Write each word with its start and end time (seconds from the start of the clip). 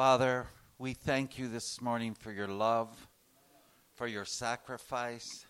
Father, 0.00 0.46
we 0.78 0.94
thank 0.94 1.38
you 1.38 1.46
this 1.46 1.82
morning 1.82 2.14
for 2.14 2.32
your 2.32 2.48
love, 2.48 2.88
for 3.96 4.06
your 4.06 4.24
sacrifice. 4.24 5.44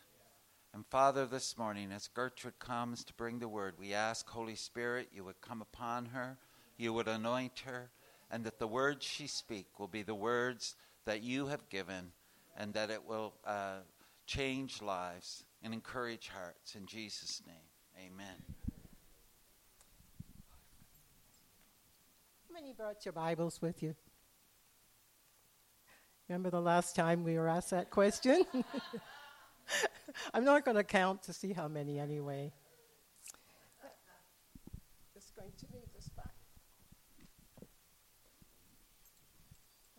And 0.75 0.85
Father, 0.85 1.25
this 1.25 1.57
morning, 1.57 1.93
as 1.93 2.09
Gertrude 2.09 2.59
comes 2.59 3.05
to 3.05 3.15
bring 3.15 3.39
the 3.39 3.47
word, 3.47 3.75
we 3.79 3.95
ask, 3.95 4.29
Holy 4.29 4.57
Spirit, 4.57 5.07
you 5.13 5.23
would 5.23 5.41
come 5.41 5.63
upon 5.63 6.07
her, 6.07 6.37
you 6.77 6.93
would 6.93 7.07
anoint 7.07 7.61
her, 7.61 7.93
and 8.29 8.43
that 8.43 8.59
the 8.59 8.67
words 8.67 9.07
she 9.07 9.29
speak 9.29 9.79
will 9.79 9.87
be 9.87 10.03
the 10.03 10.17
words 10.17 10.75
that 11.05 11.23
you 11.23 11.47
have 11.47 11.69
given, 11.69 12.11
and 12.57 12.75
that 12.75 12.91
it 12.91 13.07
will 13.07 13.35
uh, 13.47 13.77
change 14.27 14.83
lives 14.83 15.45
and 15.63 15.73
encourage 15.73 16.27
hearts. 16.27 16.75
In 16.75 16.87
Jesus' 16.87 17.41
name, 17.47 17.55
amen. 17.97 18.43
How 22.49 22.55
many 22.55 22.73
brought 22.73 23.05
your 23.05 23.13
Bibles 23.13 23.63
with 23.63 23.81
you? 23.81 23.95
Remember 26.31 26.51
the 26.51 26.61
last 26.61 26.95
time 26.95 27.25
we 27.25 27.37
were 27.37 27.49
asked 27.49 27.71
that 27.71 27.91
question? 27.91 28.45
I'm 30.33 30.45
not 30.45 30.65
going 30.65 30.77
to 30.77 30.85
count 30.85 31.25
to 31.25 31.33
see 31.33 31.53
how 31.53 31.67
many 31.67 31.99
anyway. 31.99 32.53
Just 35.13 35.35
going 35.35 35.51
to 35.59 35.67
move 35.73 35.83
this 35.93 36.09
back. 36.11 36.31
And 37.59 37.67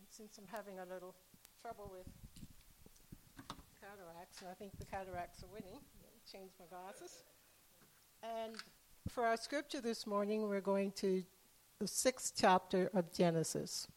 since 0.10 0.38
I'm 0.38 0.48
having 0.50 0.80
a 0.80 0.86
little 0.86 1.16
trouble 1.62 1.92
with 1.92 2.08
cataracts, 3.82 4.40
and 4.40 4.50
I 4.50 4.54
think 4.54 4.80
the 4.80 4.86
cataracts 4.86 5.44
are 5.44 5.50
winning, 5.52 5.82
change 6.32 6.52
my 6.58 6.66
glasses. 6.68 7.24
And 8.24 8.56
for 9.10 9.26
our 9.26 9.36
scripture 9.36 9.82
this 9.82 10.08
morning, 10.08 10.48
we're 10.48 10.62
going 10.62 10.94
to 10.94 11.26
the 11.80 11.90
sixth 11.90 12.36
chapter 12.38 12.90
of 12.94 13.12
Genesis. 13.12 13.90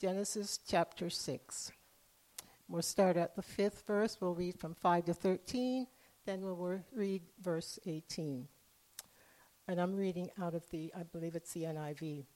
Genesis 0.00 0.60
chapter 0.64 1.10
6. 1.10 1.72
We'll 2.68 2.82
start 2.82 3.16
at 3.16 3.34
the 3.34 3.42
fifth 3.42 3.82
verse. 3.84 4.16
We'll 4.20 4.34
read 4.34 4.56
from 4.56 4.76
5 4.76 5.06
to 5.06 5.14
13. 5.14 5.88
Then 6.24 6.40
we'll 6.42 6.80
read 6.94 7.22
verse 7.42 7.80
18. 7.84 8.46
And 9.66 9.80
I'm 9.80 9.96
reading 9.96 10.30
out 10.40 10.54
of 10.54 10.62
the, 10.70 10.92
I 10.96 11.02
believe 11.02 11.34
it's 11.34 11.52
the 11.52 11.64
NIV. 11.64 12.26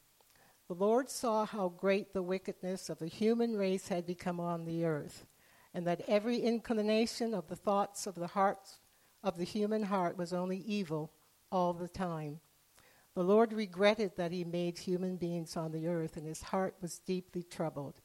The 0.66 0.74
Lord 0.74 1.08
saw 1.08 1.46
how 1.46 1.68
great 1.68 2.12
the 2.12 2.22
wickedness 2.22 2.90
of 2.90 2.98
the 2.98 3.06
human 3.06 3.56
race 3.56 3.86
had 3.86 4.06
become 4.06 4.40
on 4.40 4.64
the 4.64 4.84
earth, 4.84 5.24
and 5.72 5.86
that 5.86 6.02
every 6.08 6.38
inclination 6.38 7.33
of 7.33 7.46
the 7.46 7.55
thoughts 7.55 8.08
of 8.08 8.16
the 8.16 8.27
hearts 8.27 8.80
of 9.22 9.38
the 9.38 9.44
human 9.44 9.84
heart 9.84 10.18
was 10.18 10.33
only 10.33 10.58
evil 10.58 11.12
all 11.52 11.72
the 11.72 11.88
time. 11.88 12.40
The 13.14 13.22
Lord 13.22 13.52
regretted 13.52 14.16
that 14.16 14.32
he 14.32 14.44
made 14.44 14.78
human 14.78 15.16
beings 15.16 15.56
on 15.56 15.72
the 15.72 15.86
earth, 15.86 16.16
and 16.16 16.27
his 16.27 16.42
heart 16.42 16.77
was 16.80 16.98
deeply 16.98 17.42
troubled. 17.42 18.00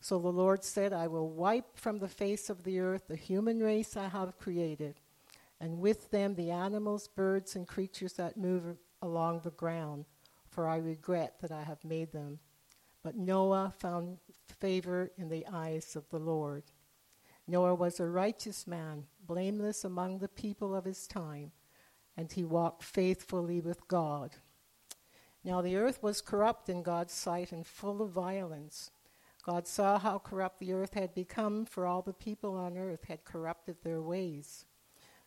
So 0.00 0.18
the 0.18 0.28
Lord 0.28 0.62
said, 0.62 0.92
I 0.92 1.08
will 1.08 1.30
wipe 1.30 1.76
from 1.76 1.98
the 1.98 2.08
face 2.08 2.50
of 2.50 2.62
the 2.62 2.78
earth 2.78 3.08
the 3.08 3.16
human 3.16 3.60
race 3.60 3.96
I 3.96 4.08
have 4.08 4.38
created, 4.38 5.00
and 5.60 5.80
with 5.80 6.10
them 6.10 6.34
the 6.34 6.50
animals, 6.50 7.08
birds, 7.08 7.56
and 7.56 7.66
creatures 7.66 8.12
that 8.14 8.36
move 8.36 8.76
along 9.02 9.40
the 9.40 9.50
ground, 9.50 10.04
for 10.46 10.68
I 10.68 10.76
regret 10.76 11.36
that 11.40 11.50
I 11.50 11.62
have 11.62 11.84
made 11.84 12.12
them. 12.12 12.38
But 13.02 13.16
Noah 13.16 13.72
found 13.76 14.18
favor 14.60 15.10
in 15.18 15.28
the 15.28 15.46
eyes 15.52 15.96
of 15.96 16.08
the 16.10 16.18
Lord. 16.18 16.62
Noah 17.46 17.74
was 17.74 17.98
a 17.98 18.06
righteous 18.06 18.66
man, 18.66 19.04
blameless 19.26 19.84
among 19.84 20.18
the 20.18 20.28
people 20.28 20.74
of 20.74 20.84
his 20.84 21.06
time, 21.06 21.50
and 22.16 22.30
he 22.30 22.44
walked 22.44 22.82
faithfully 22.82 23.60
with 23.60 23.86
God. 23.88 24.36
Now 25.44 25.60
the 25.60 25.76
earth 25.76 26.02
was 26.02 26.22
corrupt 26.22 26.70
in 26.70 26.82
God's 26.82 27.12
sight 27.12 27.52
and 27.52 27.66
full 27.66 28.00
of 28.00 28.10
violence. 28.10 28.90
God 29.44 29.66
saw 29.66 29.98
how 29.98 30.18
corrupt 30.18 30.58
the 30.58 30.72
earth 30.72 30.94
had 30.94 31.14
become, 31.14 31.66
for 31.66 31.86
all 31.86 32.00
the 32.00 32.14
people 32.14 32.56
on 32.56 32.78
earth 32.78 33.04
had 33.04 33.24
corrupted 33.24 33.76
their 33.82 34.00
ways. 34.00 34.64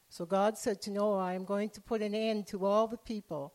So 0.09 0.25
God 0.25 0.57
said 0.57 0.81
to 0.81 0.91
Noah, 0.91 1.19
I 1.19 1.33
am 1.33 1.45
going 1.45 1.69
to 1.69 1.81
put 1.81 2.01
an 2.01 2.15
end 2.15 2.47
to 2.47 2.65
all 2.65 2.87
the 2.87 2.97
people, 2.97 3.53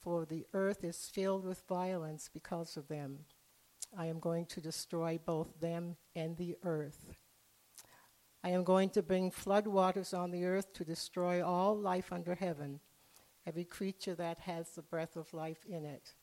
for 0.00 0.24
the 0.24 0.46
earth 0.54 0.84
is 0.84 1.10
filled 1.12 1.44
with 1.44 1.66
violence 1.68 2.30
because 2.32 2.76
of 2.76 2.86
them. 2.86 3.24
I 3.98 4.06
am 4.06 4.20
going 4.20 4.46
to 4.46 4.60
destroy 4.60 5.18
both 5.24 5.58
them 5.58 5.96
and 6.14 6.36
the 6.36 6.56
earth. 6.62 7.14
I 8.44 8.50
am 8.50 8.62
going 8.62 8.90
to 8.90 9.02
bring 9.02 9.32
flood 9.32 9.66
waters 9.66 10.14
on 10.14 10.30
the 10.30 10.44
earth 10.44 10.72
to 10.74 10.84
destroy 10.84 11.44
all 11.44 11.76
life 11.76 12.12
under 12.12 12.36
heaven 12.36 12.78
every 13.46 13.64
creature 13.64 14.14
that 14.16 14.40
has 14.40 14.70
the 14.70 14.82
breath 14.82 15.16
of 15.16 15.32
life 15.32 15.64
in 15.68 15.84
it. 15.84 16.14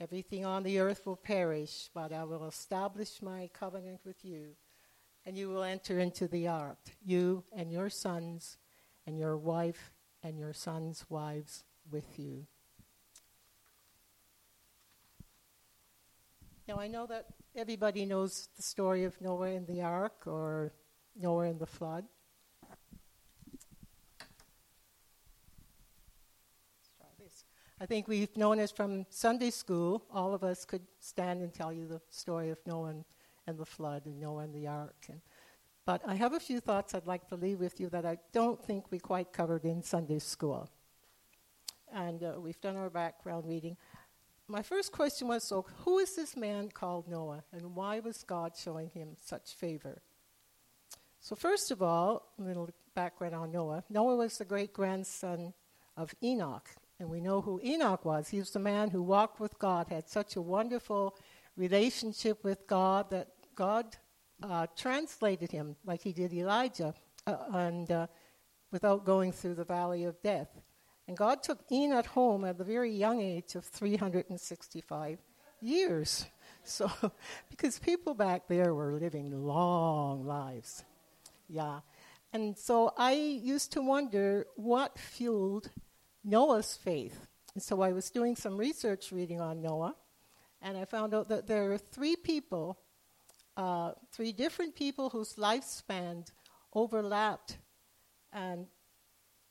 Everything 0.00 0.44
on 0.44 0.62
the 0.62 0.78
earth 0.78 1.06
will 1.06 1.16
perish, 1.16 1.88
but 1.94 2.12
I 2.12 2.24
will 2.24 2.46
establish 2.46 3.22
my 3.22 3.48
covenant 3.54 4.00
with 4.04 4.24
you, 4.24 4.56
and 5.24 5.38
you 5.38 5.48
will 5.48 5.62
enter 5.62 5.98
into 5.98 6.28
the 6.28 6.48
ark, 6.48 6.78
you 7.04 7.44
and 7.52 7.72
your 7.72 7.88
sons, 7.88 8.58
and 9.06 9.18
your 9.18 9.36
wife 9.36 9.92
and 10.22 10.38
your 10.38 10.52
sons' 10.52 11.06
wives 11.08 11.64
with 11.90 12.18
you. 12.18 12.46
Now, 16.66 16.76
I 16.78 16.88
know 16.88 17.06
that 17.06 17.26
everybody 17.54 18.06
knows 18.06 18.48
the 18.56 18.62
story 18.62 19.04
of 19.04 19.20
Noah 19.20 19.50
and 19.50 19.66
the 19.66 19.82
ark 19.82 20.26
or 20.26 20.72
Noah 21.14 21.44
and 21.44 21.60
the 21.60 21.66
flood. 21.66 22.06
I 27.84 27.86
think 27.86 28.08
we've 28.08 28.34
known 28.34 28.60
it 28.60 28.72
from 28.74 29.04
Sunday 29.10 29.50
school. 29.50 30.06
All 30.10 30.32
of 30.32 30.42
us 30.42 30.64
could 30.64 30.80
stand 31.00 31.42
and 31.42 31.52
tell 31.52 31.70
you 31.70 31.86
the 31.86 32.00
story 32.08 32.48
of 32.48 32.56
Noah 32.66 32.94
and 33.46 33.58
the 33.58 33.66
flood 33.66 34.06
and 34.06 34.18
Noah 34.18 34.44
and 34.44 34.54
the 34.54 34.66
ark. 34.66 34.96
And, 35.10 35.20
but 35.84 36.00
I 36.06 36.14
have 36.14 36.32
a 36.32 36.40
few 36.40 36.60
thoughts 36.60 36.94
I'd 36.94 37.06
like 37.06 37.28
to 37.28 37.34
leave 37.34 37.60
with 37.60 37.78
you 37.78 37.90
that 37.90 38.06
I 38.06 38.16
don't 38.32 38.58
think 38.64 38.90
we 38.90 38.98
quite 38.98 39.34
covered 39.34 39.66
in 39.66 39.82
Sunday 39.82 40.18
school. 40.18 40.70
And 41.92 42.22
uh, 42.22 42.40
we've 42.40 42.58
done 42.62 42.76
our 42.76 42.88
background 42.88 43.46
reading. 43.46 43.76
My 44.48 44.62
first 44.62 44.90
question 44.90 45.28
was 45.28 45.44
so, 45.44 45.66
who 45.84 45.98
is 45.98 46.16
this 46.16 46.38
man 46.38 46.70
called 46.70 47.06
Noah, 47.06 47.44
and 47.52 47.74
why 47.74 48.00
was 48.00 48.22
God 48.22 48.52
showing 48.56 48.88
him 48.88 49.10
such 49.22 49.52
favor? 49.52 50.00
So, 51.20 51.36
first 51.36 51.70
of 51.70 51.82
all, 51.82 52.32
a 52.38 52.42
little 52.42 52.70
background 52.94 53.34
on 53.34 53.52
Noah. 53.52 53.84
Noah 53.90 54.16
was 54.16 54.38
the 54.38 54.46
great 54.46 54.72
grandson 54.72 55.52
of 55.98 56.14
Enoch. 56.22 56.70
And 57.00 57.10
we 57.10 57.20
know 57.20 57.40
who 57.40 57.60
Enoch 57.64 58.04
was. 58.04 58.28
He 58.28 58.38
was 58.38 58.50
the 58.50 58.58
man 58.58 58.90
who 58.90 59.02
walked 59.02 59.40
with 59.40 59.58
God, 59.58 59.88
had 59.88 60.08
such 60.08 60.36
a 60.36 60.42
wonderful 60.42 61.16
relationship 61.56 62.44
with 62.44 62.66
God 62.66 63.10
that 63.10 63.28
God 63.54 63.96
uh, 64.42 64.66
translated 64.76 65.50
him 65.50 65.76
like 65.84 66.02
he 66.02 66.12
did 66.12 66.32
Elijah, 66.32 66.94
uh, 67.26 67.36
and 67.52 67.90
uh, 67.90 68.06
without 68.70 69.04
going 69.04 69.32
through 69.32 69.54
the 69.54 69.64
valley 69.64 70.04
of 70.04 70.20
death. 70.22 70.48
And 71.06 71.16
God 71.16 71.42
took 71.42 71.60
Enoch 71.70 72.06
home 72.06 72.44
at 72.44 72.58
the 72.58 72.64
very 72.64 72.92
young 72.92 73.20
age 73.20 73.54
of 73.54 73.64
365 73.64 75.18
years. 75.60 76.26
So, 76.66 76.90
because 77.50 77.78
people 77.78 78.14
back 78.14 78.48
there 78.48 78.72
were 78.72 78.94
living 78.94 79.30
long 79.46 80.24
lives. 80.24 80.82
Yeah. 81.46 81.80
And 82.32 82.56
so 82.56 82.94
I 82.96 83.12
used 83.12 83.70
to 83.72 83.82
wonder 83.82 84.46
what 84.56 84.98
fueled 84.98 85.68
Noah's 86.24 86.74
faith. 86.74 87.26
And 87.54 87.62
so 87.62 87.82
I 87.82 87.92
was 87.92 88.10
doing 88.10 88.34
some 88.34 88.56
research 88.56 89.12
reading 89.12 89.40
on 89.40 89.60
Noah, 89.60 89.94
and 90.62 90.76
I 90.76 90.86
found 90.86 91.14
out 91.14 91.28
that 91.28 91.46
there 91.46 91.72
are 91.72 91.78
three 91.78 92.16
people, 92.16 92.78
uh, 93.56 93.92
three 94.10 94.32
different 94.32 94.74
people 94.74 95.10
whose 95.10 95.34
lifespan 95.34 96.26
overlapped, 96.72 97.58
and 98.32 98.66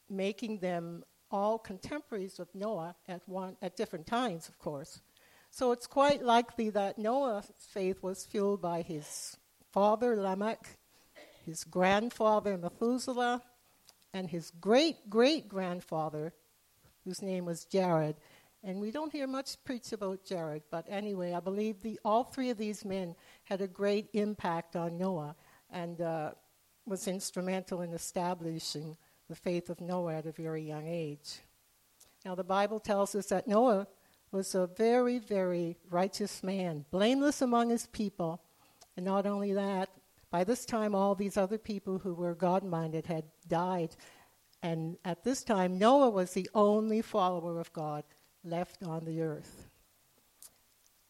making 0.09 0.59
them 0.59 1.03
all 1.31 1.57
contemporaries 1.57 2.39
of 2.39 2.53
Noah 2.53 2.95
at 3.07 3.21
one 3.27 3.55
at 3.61 3.77
different 3.77 4.05
times, 4.05 4.49
of 4.49 4.59
course. 4.59 5.01
So 5.49 5.71
it's 5.71 5.87
quite 5.87 6.23
likely 6.23 6.71
that 6.71 6.97
Noah's 6.97 7.51
faith 7.59 8.01
was 8.01 8.25
fueled 8.25 8.61
by 8.61 8.81
his 8.81 9.37
father 9.71 10.15
Lamech, 10.17 10.77
his 11.45 11.63
grandfather 11.63 12.57
Methuselah, 12.57 13.41
and 14.13 14.29
his 14.29 14.51
great 14.59 15.09
great 15.09 15.47
grandfather 15.47 16.33
whose 17.03 17.21
name 17.21 17.45
was 17.45 17.65
Jared. 17.65 18.15
And 18.63 18.79
we 18.79 18.91
don't 18.91 19.11
hear 19.11 19.27
much 19.27 19.61
preached 19.65 19.91
about 19.91 20.23
Jared, 20.25 20.63
but 20.71 20.85
anyway, 20.89 21.33
I 21.33 21.41
believe 21.41 21.81
the, 21.81 21.99
all 22.05 22.23
three 22.23 22.49
of 22.49 22.57
these 22.57 22.85
men 22.85 23.15
had 23.43 23.61
a 23.61 23.67
great 23.67 24.09
impact 24.13 24.75
on 24.75 24.97
Noah 24.97 25.35
and 25.69 25.99
uh, 25.99 26.31
was 26.85 27.07
instrumental 27.07 27.81
in 27.81 27.93
establishing 27.93 28.95
the 29.29 29.35
faith 29.35 29.69
of 29.69 29.81
Noah 29.81 30.15
at 30.15 30.25
a 30.25 30.31
very 30.31 30.63
young 30.63 30.87
age. 30.87 31.41
Now, 32.25 32.35
the 32.35 32.43
Bible 32.43 32.79
tells 32.79 33.15
us 33.15 33.27
that 33.27 33.47
Noah 33.47 33.87
was 34.31 34.55
a 34.55 34.67
very, 34.67 35.19
very 35.19 35.77
righteous 35.89 36.41
man, 36.41 36.85
blameless 36.89 37.41
among 37.41 37.69
his 37.69 37.87
people. 37.87 38.41
And 38.95 39.05
not 39.05 39.25
only 39.25 39.53
that, 39.53 39.89
by 40.31 40.43
this 40.43 40.65
time, 40.65 40.95
all 40.95 41.15
these 41.15 41.37
other 41.37 41.57
people 41.57 41.99
who 41.99 42.13
were 42.13 42.33
God 42.33 42.63
minded 42.63 43.05
had 43.05 43.25
died 43.47 43.95
and 44.63 44.97
at 45.03 45.23
this 45.23 45.43
time, 45.43 45.77
Noah 45.77 46.09
was 46.09 46.33
the 46.33 46.49
only 46.55 47.01
follower 47.01 47.59
of 47.59 47.71
God 47.73 48.05
left 48.43 48.81
on 48.81 49.05
the 49.05 49.21
earth. 49.21 49.67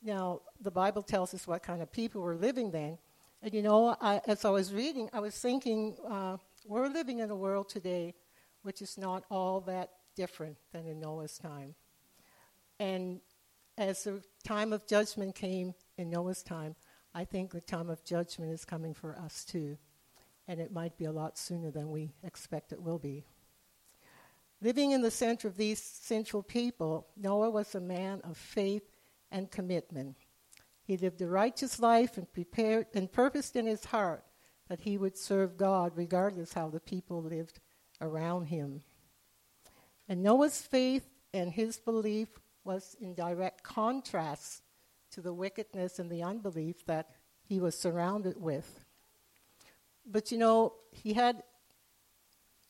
Now, 0.01 0.41
the 0.59 0.71
Bible 0.71 1.03
tells 1.03 1.33
us 1.33 1.47
what 1.47 1.63
kind 1.63 1.81
of 1.81 1.91
people 1.91 2.21
were 2.21 2.35
living 2.35 2.71
then. 2.71 2.97
And 3.41 3.53
you 3.53 3.61
know, 3.61 3.95
I, 4.01 4.21
as 4.27 4.43
I 4.43 4.49
was 4.49 4.73
reading, 4.73 5.09
I 5.13 5.19
was 5.19 5.37
thinking 5.37 5.95
uh, 6.09 6.37
we're 6.65 6.87
living 6.87 7.19
in 7.19 7.29
a 7.29 7.35
world 7.35 7.69
today 7.69 8.15
which 8.63 8.81
is 8.81 8.97
not 8.97 9.23
all 9.29 9.61
that 9.61 9.91
different 10.15 10.57
than 10.71 10.87
in 10.87 10.99
Noah's 10.99 11.37
time. 11.37 11.75
And 12.79 13.19
as 13.77 14.05
the 14.05 14.23
time 14.43 14.73
of 14.73 14.87
judgment 14.87 15.35
came 15.35 15.73
in 15.97 16.09
Noah's 16.09 16.41
time, 16.41 16.75
I 17.13 17.25
think 17.25 17.51
the 17.51 17.61
time 17.61 17.89
of 17.89 18.03
judgment 18.03 18.51
is 18.51 18.65
coming 18.65 18.93
for 18.93 19.17
us 19.17 19.45
too. 19.45 19.77
And 20.47 20.59
it 20.59 20.73
might 20.73 20.97
be 20.97 21.05
a 21.05 21.11
lot 21.11 21.37
sooner 21.37 21.71
than 21.71 21.91
we 21.91 22.13
expect 22.23 22.73
it 22.73 22.81
will 22.81 22.99
be. 22.99 23.25
Living 24.63 24.91
in 24.91 25.01
the 25.01 25.11
center 25.11 25.49
of 25.49 25.57
these 25.57 25.83
sinful 25.83 26.43
people, 26.43 27.05
Noah 27.17 27.49
was 27.49 27.75
a 27.75 27.81
man 27.81 28.21
of 28.23 28.37
faith 28.37 28.95
and 29.29 29.51
commitment. 29.51 30.15
He 30.85 30.95
lived 30.95 31.21
a 31.21 31.27
righteous 31.27 31.81
life 31.81 32.17
and 32.17 32.31
prepared 32.31 32.87
and 32.93 33.11
purposed 33.11 33.57
in 33.57 33.65
his 33.65 33.83
heart 33.83 34.23
that 34.69 34.79
he 34.79 34.97
would 34.97 35.17
serve 35.17 35.57
God 35.57 35.91
regardless 35.95 36.53
how 36.53 36.69
the 36.69 36.79
people 36.79 37.21
lived 37.21 37.59
around 37.99 38.45
him. 38.45 38.83
And 40.07 40.23
Noah's 40.23 40.61
faith 40.61 41.09
and 41.33 41.51
his 41.51 41.77
belief 41.77 42.29
was 42.63 42.95
in 43.01 43.15
direct 43.15 43.63
contrast 43.63 44.63
to 45.11 45.19
the 45.19 45.33
wickedness 45.33 45.99
and 45.99 46.09
the 46.09 46.23
unbelief 46.23 46.85
that 46.85 47.09
he 47.43 47.59
was 47.59 47.77
surrounded 47.77 48.39
with. 48.41 48.85
But 50.05 50.31
you 50.31 50.37
know, 50.37 50.75
he 50.91 51.11
had 51.11 51.43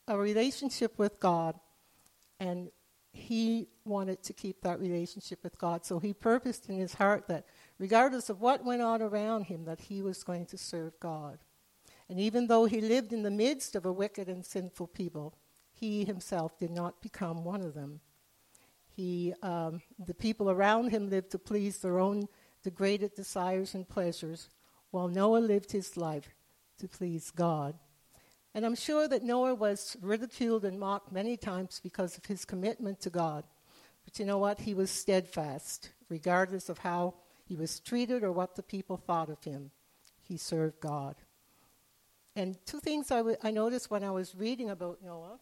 a 0.08 0.18
relationship 0.18 0.98
with 0.98 1.20
God, 1.20 1.60
and 2.40 2.70
he 3.12 3.68
wanted 3.86 4.24
to 4.24 4.34
keep 4.34 4.62
that 4.62 4.80
relationship 4.80 5.44
with 5.44 5.58
God. 5.58 5.86
So 5.86 6.00
he 6.00 6.14
purposed 6.14 6.68
in 6.68 6.78
his 6.78 6.96
heart 6.96 7.28
that 7.28 7.46
regardless 7.78 8.30
of 8.30 8.42
what 8.42 8.66
went 8.66 8.82
on 8.82 9.02
around 9.02 9.46
him, 9.46 9.66
that 9.66 9.82
he 9.82 10.02
was 10.02 10.24
going 10.24 10.48
to 10.48 10.58
serve 10.58 11.00
God. 11.00 11.40
And 12.10 12.20
even 12.20 12.48
though 12.48 12.66
he 12.66 12.82
lived 12.82 13.14
in 13.14 13.24
the 13.24 13.32
midst 13.32 13.76
of 13.76 13.86
a 13.86 13.94
wicked 13.94 14.28
and 14.28 14.46
sinful 14.46 14.88
people, 14.88 15.36
he 15.72 16.06
himself 16.06 16.58
did 16.58 16.72
not 16.72 17.02
become 17.02 17.44
one 17.44 17.62
of 17.62 17.74
them. 17.74 18.02
He, 18.96 19.34
um, 19.42 19.82
the 19.98 20.14
people 20.14 20.50
around 20.50 20.90
him 20.90 21.10
lived 21.10 21.32
to 21.32 21.40
please 21.40 21.80
their 21.80 22.00
own 22.00 22.28
degraded 22.64 23.16
desires 23.16 23.74
and 23.74 23.88
pleasures, 23.88 24.50
while 24.92 25.08
Noah 25.08 25.40
lived 25.40 25.72
his 25.72 25.98
life 25.98 26.36
to 26.80 26.88
please 26.88 27.32
God. 27.32 27.76
And 28.56 28.66
I'm 28.66 28.76
sure 28.76 29.08
that 29.08 29.24
Noah 29.24 29.56
was 29.56 29.98
ridiculed 30.02 30.64
and 30.64 30.80
mocked 30.80 31.12
many 31.12 31.38
times 31.38 31.80
because 31.82 32.18
of 32.18 32.26
his 32.26 32.46
commitment 32.46 33.00
to 33.02 33.10
God. 33.10 33.46
But 34.06 34.20
you 34.20 34.26
know 34.26 34.38
what? 34.38 34.60
He 34.60 34.74
was 34.74 34.92
steadfast, 34.92 35.90
regardless 36.10 36.70
of 36.70 36.80
how 36.80 37.16
he 37.46 37.56
was 37.56 37.80
treated 37.80 38.24
or 38.24 38.32
what 38.32 38.56
the 38.56 38.64
people 38.64 38.98
thought 38.98 39.30
of 39.30 39.44
him. 39.44 39.72
He 40.22 40.38
served 40.38 40.80
God. 40.80 41.16
And 42.36 42.58
two 42.66 42.80
things 42.80 43.12
I, 43.12 43.18
w- 43.18 43.38
I 43.44 43.52
noticed 43.52 43.92
when 43.92 44.04
I 44.04 44.12
was 44.12 44.36
reading 44.36 44.70
about 44.70 45.00
Noah. 45.04 45.40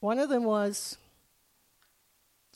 One 0.00 0.18
of 0.18 0.28
them 0.28 0.44
was 0.44 0.96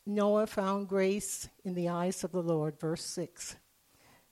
Noah 0.05 0.47
found 0.47 0.89
grace 0.89 1.49
in 1.65 1.75
the 1.75 1.89
eyes 1.89 2.25
of 2.25 2.33
the 2.33 2.43
Lord, 2.43 2.79
verse 2.79 3.05
6. 3.05 3.57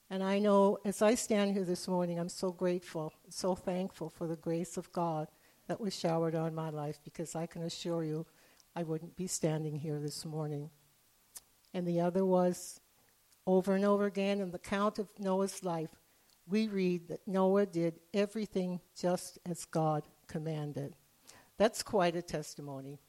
And 0.09 0.23
I 0.23 0.39
know 0.39 0.79
as 0.85 1.03
I 1.03 1.17
stand 1.17 1.53
here 1.53 1.65
this 1.65 1.89
morning, 1.89 2.19
I'm 2.19 2.29
so 2.29 2.53
grateful, 2.53 3.13
so 3.29 3.55
thankful 3.55 4.09
for 4.09 4.29
the 4.29 4.37
grace 4.37 4.77
of 4.77 4.93
God 4.93 5.29
that 5.67 5.81
was 5.81 5.99
showered 5.99 6.37
on 6.37 6.55
my 6.55 6.71
life 6.71 7.01
because 7.03 7.35
I 7.35 7.47
can 7.47 7.63
assure 7.63 8.05
you 8.05 8.25
I 8.77 8.83
wouldn't 8.83 9.17
be 9.17 9.27
standing 9.27 9.75
here 9.75 9.99
this 9.99 10.25
morning. 10.25 10.71
And 11.73 11.89
the 11.89 12.01
other 12.01 12.25
was 12.25 12.79
over 13.47 13.75
and 13.75 13.85
over 13.85 14.05
again 14.05 14.41
in 14.41 14.51
the 14.51 14.59
count 14.59 14.99
of 14.99 15.09
Noah's 15.19 15.65
life, 15.65 15.91
we 16.47 16.69
read 16.69 17.09
that 17.09 17.27
Noah 17.27 17.67
did 17.67 17.99
everything 18.13 18.81
just 18.95 19.39
as 19.47 19.65
God 19.65 20.05
commanded. 20.29 20.95
That's 21.57 21.83
quite 21.83 22.15
a 22.15 22.23
testimony. 22.23 23.01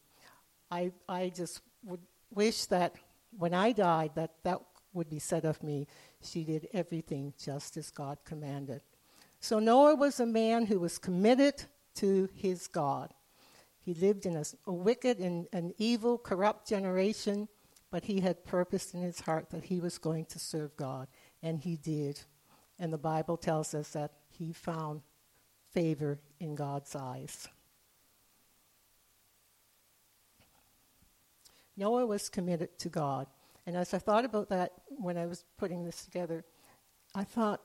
I, 0.72 0.92
I 1.08 1.30
just 1.36 1.62
would 1.84 2.02
wish 2.32 2.66
that 2.66 2.96
when 3.38 3.54
I 3.54 3.74
died 3.74 4.12
that 4.16 4.32
that 4.44 4.62
would 4.98 5.10
be 5.10 5.20
said 5.20 5.46
of 5.46 5.64
me. 5.64 5.88
She 6.22 6.44
did 6.44 6.68
everything 6.74 7.34
just 7.42 7.78
as 7.78 7.90
God 7.90 8.18
commanded. 8.26 8.82
So 9.40 9.60
Noah 9.60 9.96
was 9.96 10.20
a 10.20 10.26
man 10.26 10.66
who 10.66 10.80
was 10.80 10.98
committed 10.98 11.64
to 11.96 12.30
his 12.36 12.68
God. 12.68 13.14
He 13.80 13.94
lived 13.94 14.26
in 14.26 14.36
a, 14.36 14.44
a 14.66 14.74
wicked 14.74 15.20
and 15.20 15.48
an 15.54 15.74
evil, 15.78 16.18
corrupt 16.18 16.68
generation, 16.68 17.48
but 17.90 18.04
he 18.04 18.20
had 18.20 18.44
purpose 18.44 18.94
in 18.94 19.02
his 19.02 19.22
heart 19.22 19.50
that 19.52 19.64
he 19.64 19.80
was 19.80 19.98
going 19.98 20.26
to 20.26 20.40
serve 20.40 20.76
God, 20.76 21.08
and 21.42 21.60
he 21.60 21.78
did. 21.78 22.20
And 22.78 22.92
the 22.92 22.98
Bible 22.98 23.38
tells 23.38 23.74
us 23.74 23.92
that 23.92 24.12
he 24.30 24.52
found 24.52 25.02
favor 25.72 26.20
in 26.40 26.56
God's 26.56 26.96
eyes. 26.96 27.48
Noah 31.78 32.08
was 32.08 32.28
committed 32.28 32.78
to 32.80 32.90
God. 32.90 33.28
And 33.68 33.76
as 33.76 33.94
I 33.94 34.00
thought 34.00 34.24
about 34.24 34.48
that 34.50 34.72
when 34.88 35.18
I 35.18 35.26
was 35.26 35.44
putting 35.58 35.84
this 35.84 36.06
together, 36.06 36.46
I 37.14 37.26
thought, 37.26 37.62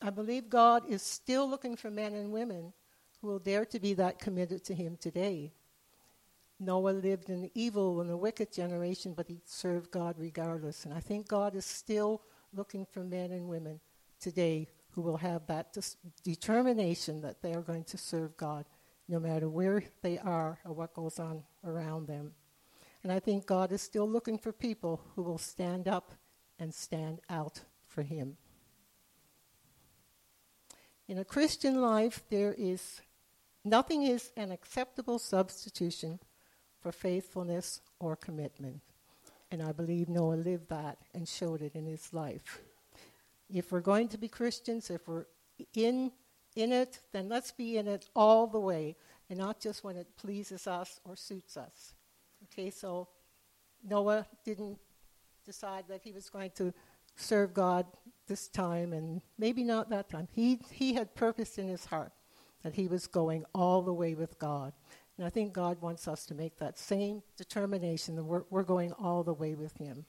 I 0.00 0.08
believe 0.08 0.48
God 0.48 0.88
is 0.88 1.02
still 1.02 1.48
looking 1.48 1.76
for 1.76 1.90
men 1.90 2.14
and 2.14 2.32
women 2.32 2.72
who 3.20 3.28
will 3.28 3.38
dare 3.38 3.66
to 3.66 3.78
be 3.78 3.92
that 3.94 4.18
committed 4.18 4.64
to 4.64 4.74
Him 4.74 4.96
today. 4.96 5.52
Noah 6.58 6.92
lived 6.92 7.28
in 7.28 7.42
the 7.42 7.52
evil 7.54 8.00
and 8.00 8.08
the 8.08 8.16
wicked 8.16 8.52
generation, 8.52 9.12
but 9.14 9.26
he 9.26 9.40
served 9.44 9.90
God 9.90 10.14
regardless. 10.16 10.84
And 10.84 10.94
I 10.94 11.00
think 11.00 11.28
God 11.28 11.54
is 11.54 11.66
still 11.66 12.22
looking 12.54 12.86
for 12.86 13.04
men 13.04 13.32
and 13.32 13.48
women 13.48 13.80
today 14.18 14.68
who 14.90 15.02
will 15.02 15.16
have 15.18 15.46
that 15.48 15.72
dis- 15.72 15.96
determination 16.22 17.20
that 17.22 17.42
they 17.42 17.52
are 17.52 17.62
going 17.62 17.84
to 17.84 17.98
serve 17.98 18.36
God 18.36 18.64
no 19.08 19.18
matter 19.18 19.48
where 19.48 19.82
they 20.02 20.18
are 20.18 20.58
or 20.64 20.72
what 20.72 20.94
goes 20.94 21.18
on 21.18 21.42
around 21.64 22.06
them. 22.06 22.32
And 23.02 23.10
I 23.10 23.18
think 23.18 23.46
God 23.46 23.72
is 23.72 23.82
still 23.82 24.08
looking 24.08 24.38
for 24.38 24.52
people 24.52 25.00
who 25.14 25.22
will 25.22 25.38
stand 25.38 25.88
up 25.88 26.12
and 26.58 26.72
stand 26.72 27.20
out 27.28 27.60
for 27.88 28.02
Him. 28.02 28.36
In 31.08 31.18
a 31.18 31.24
Christian 31.24 31.80
life, 31.80 32.22
there 32.30 32.54
is 32.56 33.00
nothing 33.64 34.04
is 34.04 34.30
an 34.36 34.52
acceptable 34.52 35.18
substitution 35.18 36.20
for 36.80 36.92
faithfulness 36.92 37.80
or 37.98 38.16
commitment. 38.16 38.80
And 39.50 39.62
I 39.62 39.72
believe 39.72 40.08
Noah 40.08 40.34
lived 40.34 40.68
that 40.70 40.98
and 41.14 41.28
showed 41.28 41.60
it 41.60 41.74
in 41.74 41.84
his 41.84 42.12
life. 42.12 42.60
If 43.52 43.70
we're 43.70 43.80
going 43.80 44.08
to 44.08 44.18
be 44.18 44.28
Christians, 44.28 44.90
if 44.90 45.06
we're 45.06 45.26
in, 45.74 46.12
in 46.56 46.72
it, 46.72 47.00
then 47.12 47.28
let's 47.28 47.52
be 47.52 47.76
in 47.76 47.86
it 47.86 48.08
all 48.16 48.46
the 48.46 48.58
way 48.58 48.96
and 49.28 49.38
not 49.38 49.60
just 49.60 49.84
when 49.84 49.96
it 49.96 50.16
pleases 50.16 50.66
us 50.66 51.00
or 51.04 51.16
suits 51.16 51.56
us. 51.56 51.94
Okay, 52.52 52.68
so 52.70 53.08
Noah 53.82 54.26
didn't 54.44 54.78
decide 55.46 55.84
that 55.88 56.02
he 56.02 56.12
was 56.12 56.28
going 56.28 56.50
to 56.56 56.74
serve 57.16 57.54
God 57.54 57.86
this 58.28 58.48
time 58.48 58.92
and 58.92 59.22
maybe 59.38 59.64
not 59.64 59.88
that 59.88 60.10
time. 60.10 60.28
He, 60.32 60.60
he 60.70 60.92
had 60.92 61.14
purpose 61.14 61.56
in 61.56 61.68
his 61.68 61.86
heart 61.86 62.12
that 62.62 62.74
he 62.74 62.88
was 62.88 63.06
going 63.06 63.44
all 63.54 63.80
the 63.80 63.92
way 63.92 64.14
with 64.14 64.38
God. 64.38 64.74
And 65.16 65.26
I 65.26 65.30
think 65.30 65.54
God 65.54 65.80
wants 65.80 66.06
us 66.06 66.26
to 66.26 66.34
make 66.34 66.58
that 66.58 66.78
same 66.78 67.22
determination 67.38 68.16
that 68.16 68.24
we're, 68.24 68.42
we're 68.50 68.62
going 68.64 68.92
all 68.92 69.22
the 69.22 69.34
way 69.34 69.54
with 69.54 69.78
him. 69.78 70.04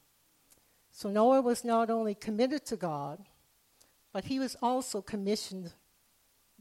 So 0.91 1.09
Noah 1.09 1.41
was 1.41 1.63
not 1.63 1.89
only 1.89 2.13
committed 2.13 2.65
to 2.65 2.75
God, 2.75 3.23
but 4.11 4.25
he 4.25 4.39
was 4.39 4.57
also 4.61 5.01
commissioned 5.01 5.71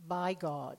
by 0.06 0.34
God. 0.34 0.78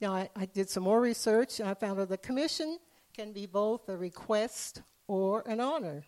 Now, 0.00 0.14
I, 0.14 0.30
I 0.34 0.46
did 0.46 0.70
some 0.70 0.82
more 0.82 1.00
research 1.00 1.60
and 1.60 1.68
I 1.68 1.74
found 1.74 1.98
that 1.98 2.08
the 2.08 2.16
commission 2.16 2.78
can 3.14 3.32
be 3.32 3.46
both 3.46 3.88
a 3.88 3.96
request 3.96 4.82
or 5.06 5.42
an 5.46 5.60
honor, 5.60 6.04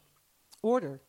order. 0.63 1.01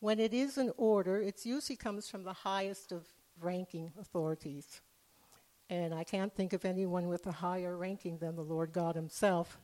When 0.00 0.18
it 0.18 0.32
is 0.32 0.56
an 0.56 0.72
order, 0.76 1.20
it 1.20 1.44
usually 1.44 1.76
comes 1.76 2.08
from 2.08 2.24
the 2.24 2.32
highest 2.32 2.92
of 2.92 3.06
ranking 3.40 3.92
authorities. 4.00 4.80
And 5.68 5.94
I 5.94 6.04
can't 6.04 6.34
think 6.34 6.52
of 6.52 6.64
anyone 6.64 7.08
with 7.08 7.26
a 7.26 7.32
higher 7.32 7.76
ranking 7.76 8.18
than 8.18 8.34
the 8.34 8.42
Lord 8.42 8.72
God 8.72 8.96
Himself. 8.96 9.58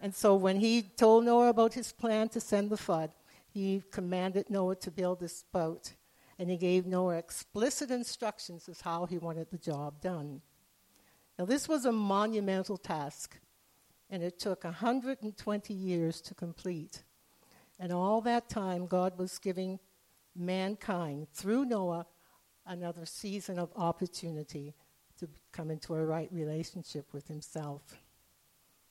And 0.00 0.14
so 0.14 0.34
when 0.36 0.56
He 0.56 0.82
told 0.82 1.24
Noah 1.24 1.48
about 1.48 1.74
His 1.74 1.92
plan 1.92 2.28
to 2.30 2.40
send 2.40 2.70
the 2.70 2.76
flood, 2.76 3.10
He 3.48 3.82
commanded 3.90 4.50
Noah 4.50 4.76
to 4.76 4.90
build 4.90 5.20
this 5.20 5.44
boat. 5.52 5.94
And 6.38 6.50
He 6.50 6.56
gave 6.56 6.86
Noah 6.86 7.16
explicit 7.16 7.90
instructions 7.90 8.68
as 8.68 8.82
how 8.82 9.06
He 9.06 9.18
wanted 9.18 9.50
the 9.50 9.58
job 9.58 10.00
done. 10.00 10.42
Now, 11.38 11.46
this 11.46 11.66
was 11.68 11.86
a 11.86 11.92
monumental 11.92 12.76
task 12.76 13.38
and 14.10 14.22
it 14.22 14.38
took 14.38 14.64
120 14.64 15.72
years 15.72 16.20
to 16.20 16.34
complete. 16.34 17.04
And 17.78 17.92
all 17.92 18.20
that 18.22 18.48
time, 18.48 18.86
God 18.86 19.16
was 19.18 19.38
giving 19.38 19.78
mankind, 20.36 21.28
through 21.32 21.64
Noah, 21.64 22.06
another 22.66 23.06
season 23.06 23.58
of 23.58 23.70
opportunity 23.76 24.74
to 25.18 25.28
come 25.52 25.70
into 25.70 25.94
a 25.94 26.04
right 26.04 26.28
relationship 26.32 27.06
with 27.12 27.28
Himself. 27.28 27.82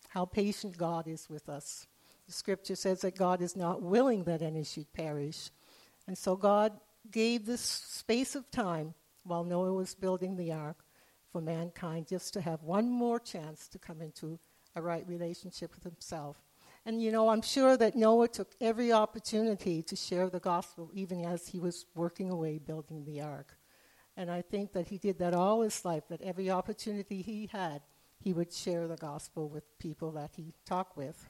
How 0.09 0.25
patient 0.25 0.77
God 0.77 1.07
is 1.07 1.29
with 1.29 1.49
us. 1.49 1.87
The 2.25 2.33
scripture 2.33 2.75
says 2.75 3.01
that 3.01 3.15
God 3.15 3.41
is 3.41 3.55
not 3.55 3.81
willing 3.81 4.23
that 4.23 4.41
any 4.41 4.63
should 4.63 4.91
perish. 4.93 5.51
And 6.07 6.17
so 6.17 6.35
God 6.35 6.73
gave 7.11 7.45
this 7.45 7.61
space 7.61 8.35
of 8.35 8.49
time 8.51 8.93
while 9.23 9.43
Noah 9.43 9.73
was 9.73 9.95
building 9.95 10.35
the 10.35 10.51
ark 10.51 10.77
for 11.31 11.41
mankind 11.41 12.07
just 12.07 12.33
to 12.33 12.41
have 12.41 12.63
one 12.63 12.89
more 12.89 13.19
chance 13.19 13.67
to 13.67 13.79
come 13.79 14.01
into 14.01 14.39
a 14.79 14.81
right 14.81 15.07
relationship 15.07 15.75
with 15.75 15.83
himself. 15.83 16.41
And 16.85 17.03
you 17.03 17.11
know, 17.11 17.29
I'm 17.29 17.41
sure 17.41 17.77
that 17.77 17.95
Noah 17.95 18.29
took 18.29 18.55
every 18.59 18.91
opportunity 18.91 19.83
to 19.83 19.95
share 19.95 20.29
the 20.29 20.39
gospel 20.39 20.89
even 20.93 21.25
as 21.25 21.47
he 21.47 21.59
was 21.59 21.85
working 21.93 22.31
away 22.31 22.57
building 22.57 23.05
the 23.05 23.21
ark. 23.21 23.57
And 24.17 24.31
I 24.31 24.41
think 24.41 24.73
that 24.73 24.87
he 24.87 24.97
did 24.97 25.19
that 25.19 25.33
all 25.33 25.61
his 25.61 25.85
life, 25.85 26.03
that 26.09 26.21
every 26.21 26.49
opportunity 26.49 27.21
he 27.21 27.47
had, 27.51 27.81
he 28.19 28.33
would 28.33 28.51
share 28.51 28.87
the 28.87 28.95
gospel 28.95 29.49
with 29.49 29.77
people 29.77 30.11
that 30.13 30.31
he 30.35 30.53
talked 30.65 30.97
with. 30.97 31.27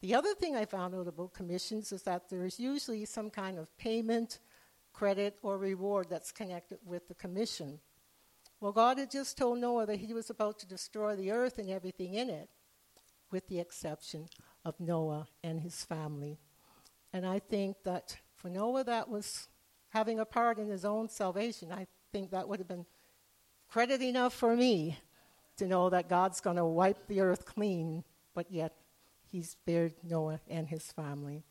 The 0.00 0.14
other 0.14 0.34
thing 0.34 0.56
I 0.56 0.64
found 0.64 0.94
out 0.94 1.08
about 1.08 1.34
commissions 1.34 1.92
is 1.92 2.02
that 2.02 2.28
there 2.28 2.44
is 2.44 2.58
usually 2.58 3.04
some 3.04 3.30
kind 3.30 3.58
of 3.58 3.76
payment, 3.78 4.38
credit, 4.92 5.38
or 5.42 5.58
reward 5.58 6.06
that's 6.08 6.30
connected 6.30 6.78
with 6.84 7.08
the 7.08 7.14
commission. 7.14 7.80
Well, 8.60 8.72
God 8.72 8.98
had 8.98 9.10
just 9.10 9.38
told 9.38 9.58
Noah 9.58 9.86
that 9.86 10.00
he 10.00 10.12
was 10.12 10.30
about 10.30 10.58
to 10.58 10.66
destroy 10.66 11.14
the 11.14 11.30
earth 11.30 11.58
and 11.58 11.70
everything 11.70 12.14
in 12.14 12.28
it, 12.28 12.48
with 13.30 13.46
the 13.46 13.60
exception 13.60 14.26
of 14.64 14.80
Noah 14.80 15.28
and 15.44 15.60
his 15.60 15.84
family. 15.84 16.38
And 17.12 17.24
I 17.24 17.38
think 17.38 17.76
that 17.84 18.16
for 18.34 18.48
Noah, 18.48 18.84
that 18.84 19.08
was 19.08 19.48
having 19.90 20.18
a 20.18 20.24
part 20.24 20.58
in 20.58 20.68
his 20.68 20.84
own 20.84 21.08
salvation. 21.08 21.72
I 21.72 21.86
think 22.12 22.30
that 22.30 22.48
would 22.48 22.58
have 22.58 22.68
been 22.68 22.86
credit 23.68 24.02
enough 24.02 24.34
for 24.34 24.56
me 24.56 24.98
to 25.56 25.66
know 25.66 25.90
that 25.90 26.08
God's 26.08 26.40
going 26.40 26.56
to 26.56 26.64
wipe 26.64 27.06
the 27.06 27.20
earth 27.20 27.44
clean, 27.44 28.04
but 28.34 28.50
yet 28.50 28.74
he 29.30 29.42
spared 29.42 29.94
Noah 30.02 30.40
and 30.48 30.68
his 30.68 30.90
family. 30.92 31.44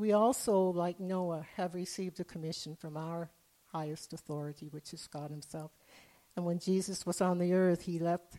We 0.00 0.12
also, 0.12 0.58
like 0.58 0.98
Noah, 0.98 1.44
have 1.56 1.74
received 1.74 2.20
a 2.20 2.24
commission 2.24 2.74
from 2.74 2.96
our 2.96 3.28
highest 3.66 4.14
authority, 4.14 4.66
which 4.70 4.94
is 4.94 5.06
God 5.06 5.30
Himself. 5.30 5.72
And 6.34 6.46
when 6.46 6.58
Jesus 6.58 7.04
was 7.04 7.20
on 7.20 7.36
the 7.36 7.52
earth, 7.52 7.82
He 7.82 7.98
left 7.98 8.38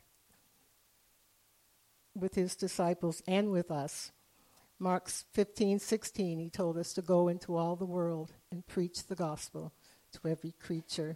with 2.16 2.34
His 2.34 2.56
disciples 2.56 3.22
and 3.28 3.52
with 3.52 3.70
us. 3.70 4.12
Mark 4.80 5.08
15, 5.08 5.78
16, 5.78 6.40
He 6.40 6.50
told 6.50 6.80
us 6.80 6.96
to 6.96 7.04
go 7.04 7.28
into 7.28 7.56
all 7.56 7.76
the 7.76 7.86
world 7.86 8.34
and 8.52 8.66
preach 8.66 9.06
the 9.06 9.16
gospel 9.16 9.72
to 10.14 10.28
every 10.28 10.56
creature. 10.60 11.16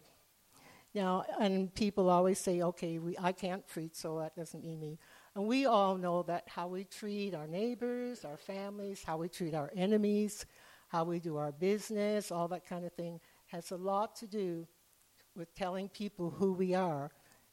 Now, 0.94 1.26
and 1.40 1.74
people 1.74 2.08
always 2.08 2.38
say, 2.38 2.62
okay, 2.62 3.00
we, 3.00 3.18
I 3.20 3.32
can't 3.32 3.68
preach, 3.68 3.96
so 3.96 4.20
that 4.20 4.36
doesn't 4.36 4.64
mean 4.64 4.80
me. 4.80 5.00
And 5.36 5.48
we 5.48 5.66
all 5.66 5.98
know 5.98 6.24
that 6.24 6.48
how 6.48 6.68
we 6.68 6.86
treat 6.86 7.36
our 7.36 7.48
neighbors, 7.48 8.24
our 8.24 8.38
families, 8.38 9.04
how 9.06 9.18
we 9.18 9.28
treat 9.28 9.54
our 9.54 9.70
enemies, 9.76 10.46
how 10.88 11.04
we 11.04 11.20
do 11.20 11.36
our 11.36 11.52
business, 11.52 12.32
all 12.32 12.48
that 12.48 12.66
kind 12.66 12.86
of 12.86 12.94
thing 12.94 13.20
has 13.48 13.72
a 13.72 13.76
lot 13.76 14.16
to 14.16 14.28
do 14.28 14.66
with 15.36 15.54
telling 15.54 15.90
people 15.90 16.30
who 16.30 16.54
we 16.54 16.74
are 16.74 17.12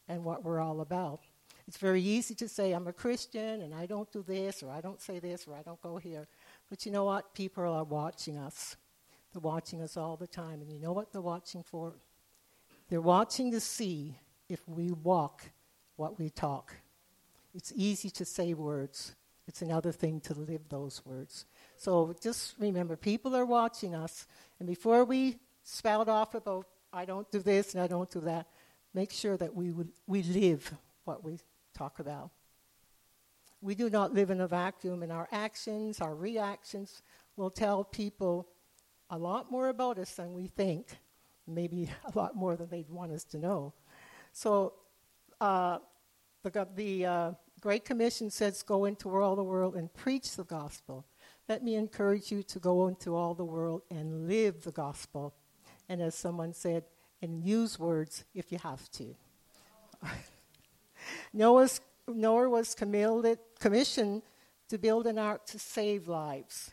and 0.08 0.24
what 0.24 0.44
we're 0.44 0.60
all 0.60 0.80
about. 0.80 1.20
It's 1.66 1.76
very 1.76 2.02
easy 2.02 2.34
to 2.36 2.48
say, 2.48 2.72
I'm 2.72 2.86
a 2.86 2.92
Christian 2.92 3.62
and 3.62 3.74
I 3.74 3.86
don't 3.86 4.10
do 4.12 4.22
this, 4.22 4.62
or 4.62 4.70
I 4.70 4.80
don't 4.80 5.00
say 5.00 5.18
this, 5.18 5.46
or 5.46 5.54
I 5.54 5.62
don't 5.62 5.80
go 5.80 5.96
here. 5.96 6.28
But 6.70 6.86
you 6.86 6.92
know 6.92 7.04
what? 7.04 7.34
People 7.34 7.64
are 7.64 7.84
watching 7.84 8.38
us. 8.38 8.76
They're 9.32 9.40
watching 9.40 9.80
us 9.80 9.96
all 9.96 10.16
the 10.16 10.26
time. 10.26 10.60
And 10.60 10.70
you 10.70 10.78
know 10.78 10.92
what 10.92 11.12
they're 11.12 11.20
watching 11.20 11.62
for? 11.62 11.94
They're 12.88 13.00
watching 13.00 13.50
to 13.52 13.60
see 13.60 14.18
if 14.48 14.60
we 14.68 14.90
walk 14.92 15.42
what 15.96 16.18
we 16.18 16.30
talk. 16.30 16.74
It's 17.54 17.72
easy 17.76 18.10
to 18.10 18.24
say 18.24 18.54
words, 18.54 19.14
it's 19.46 19.62
another 19.62 19.92
thing 19.92 20.20
to 20.20 20.34
live 20.34 20.68
those 20.68 21.02
words. 21.04 21.46
So 21.76 22.14
just 22.22 22.54
remember, 22.58 22.96
people 22.96 23.36
are 23.36 23.44
watching 23.44 23.94
us, 23.94 24.26
and 24.58 24.66
before 24.66 25.04
we 25.04 25.38
spout 25.62 26.08
off 26.08 26.34
about, 26.34 26.66
I 26.92 27.04
don't 27.04 27.30
do 27.30 27.40
this 27.40 27.74
and 27.74 27.82
I 27.82 27.86
don't 27.86 28.10
do 28.10 28.20
that, 28.20 28.46
make 28.94 29.10
sure 29.10 29.36
that 29.36 29.54
we, 29.54 29.72
we 30.06 30.22
live 30.22 30.72
what 31.04 31.24
we 31.24 31.38
talk 31.74 31.98
about. 31.98 32.30
We 33.60 33.74
do 33.74 33.88
not 33.90 34.12
live 34.12 34.30
in 34.30 34.40
a 34.40 34.48
vacuum, 34.48 35.02
and 35.02 35.12
our 35.12 35.28
actions, 35.30 36.00
our 36.00 36.14
reactions 36.14 37.02
will 37.36 37.50
tell 37.50 37.84
people 37.84 38.48
a 39.10 39.18
lot 39.18 39.50
more 39.50 39.68
about 39.68 39.98
us 39.98 40.14
than 40.14 40.32
we 40.32 40.46
think, 40.46 40.88
maybe 41.46 41.88
a 42.14 42.18
lot 42.18 42.34
more 42.34 42.56
than 42.56 42.68
they'd 42.68 42.90
want 42.90 43.12
us 43.12 43.24
to 43.24 43.38
know. 43.38 43.72
So, 44.32 44.74
uh, 45.40 45.78
the, 46.42 46.68
the 46.74 47.06
uh, 47.06 47.32
Great 47.60 47.84
Commission 47.84 48.30
says, 48.30 48.62
Go 48.62 48.84
into 48.84 49.14
all 49.16 49.36
the 49.36 49.44
world 49.44 49.76
and 49.76 49.92
preach 49.92 50.36
the 50.36 50.44
gospel. 50.44 51.04
Let 51.48 51.62
me 51.62 51.74
encourage 51.74 52.30
you 52.30 52.42
to 52.44 52.58
go 52.58 52.88
into 52.88 53.14
all 53.14 53.34
the 53.34 53.44
world 53.44 53.82
and 53.90 54.28
live 54.28 54.62
the 54.62 54.72
gospel. 54.72 55.34
And 55.88 56.00
as 56.00 56.14
someone 56.14 56.52
said, 56.52 56.84
and 57.20 57.40
use 57.40 57.78
words 57.78 58.24
if 58.34 58.50
you 58.50 58.58
have 58.58 58.90
to. 58.92 59.14
Noah's, 61.32 61.80
Noah 62.08 62.48
was 62.48 62.74
commissioned 62.74 64.22
to 64.68 64.78
build 64.78 65.06
an 65.06 65.18
ark 65.18 65.46
to 65.46 65.58
save 65.58 66.08
lives. 66.08 66.72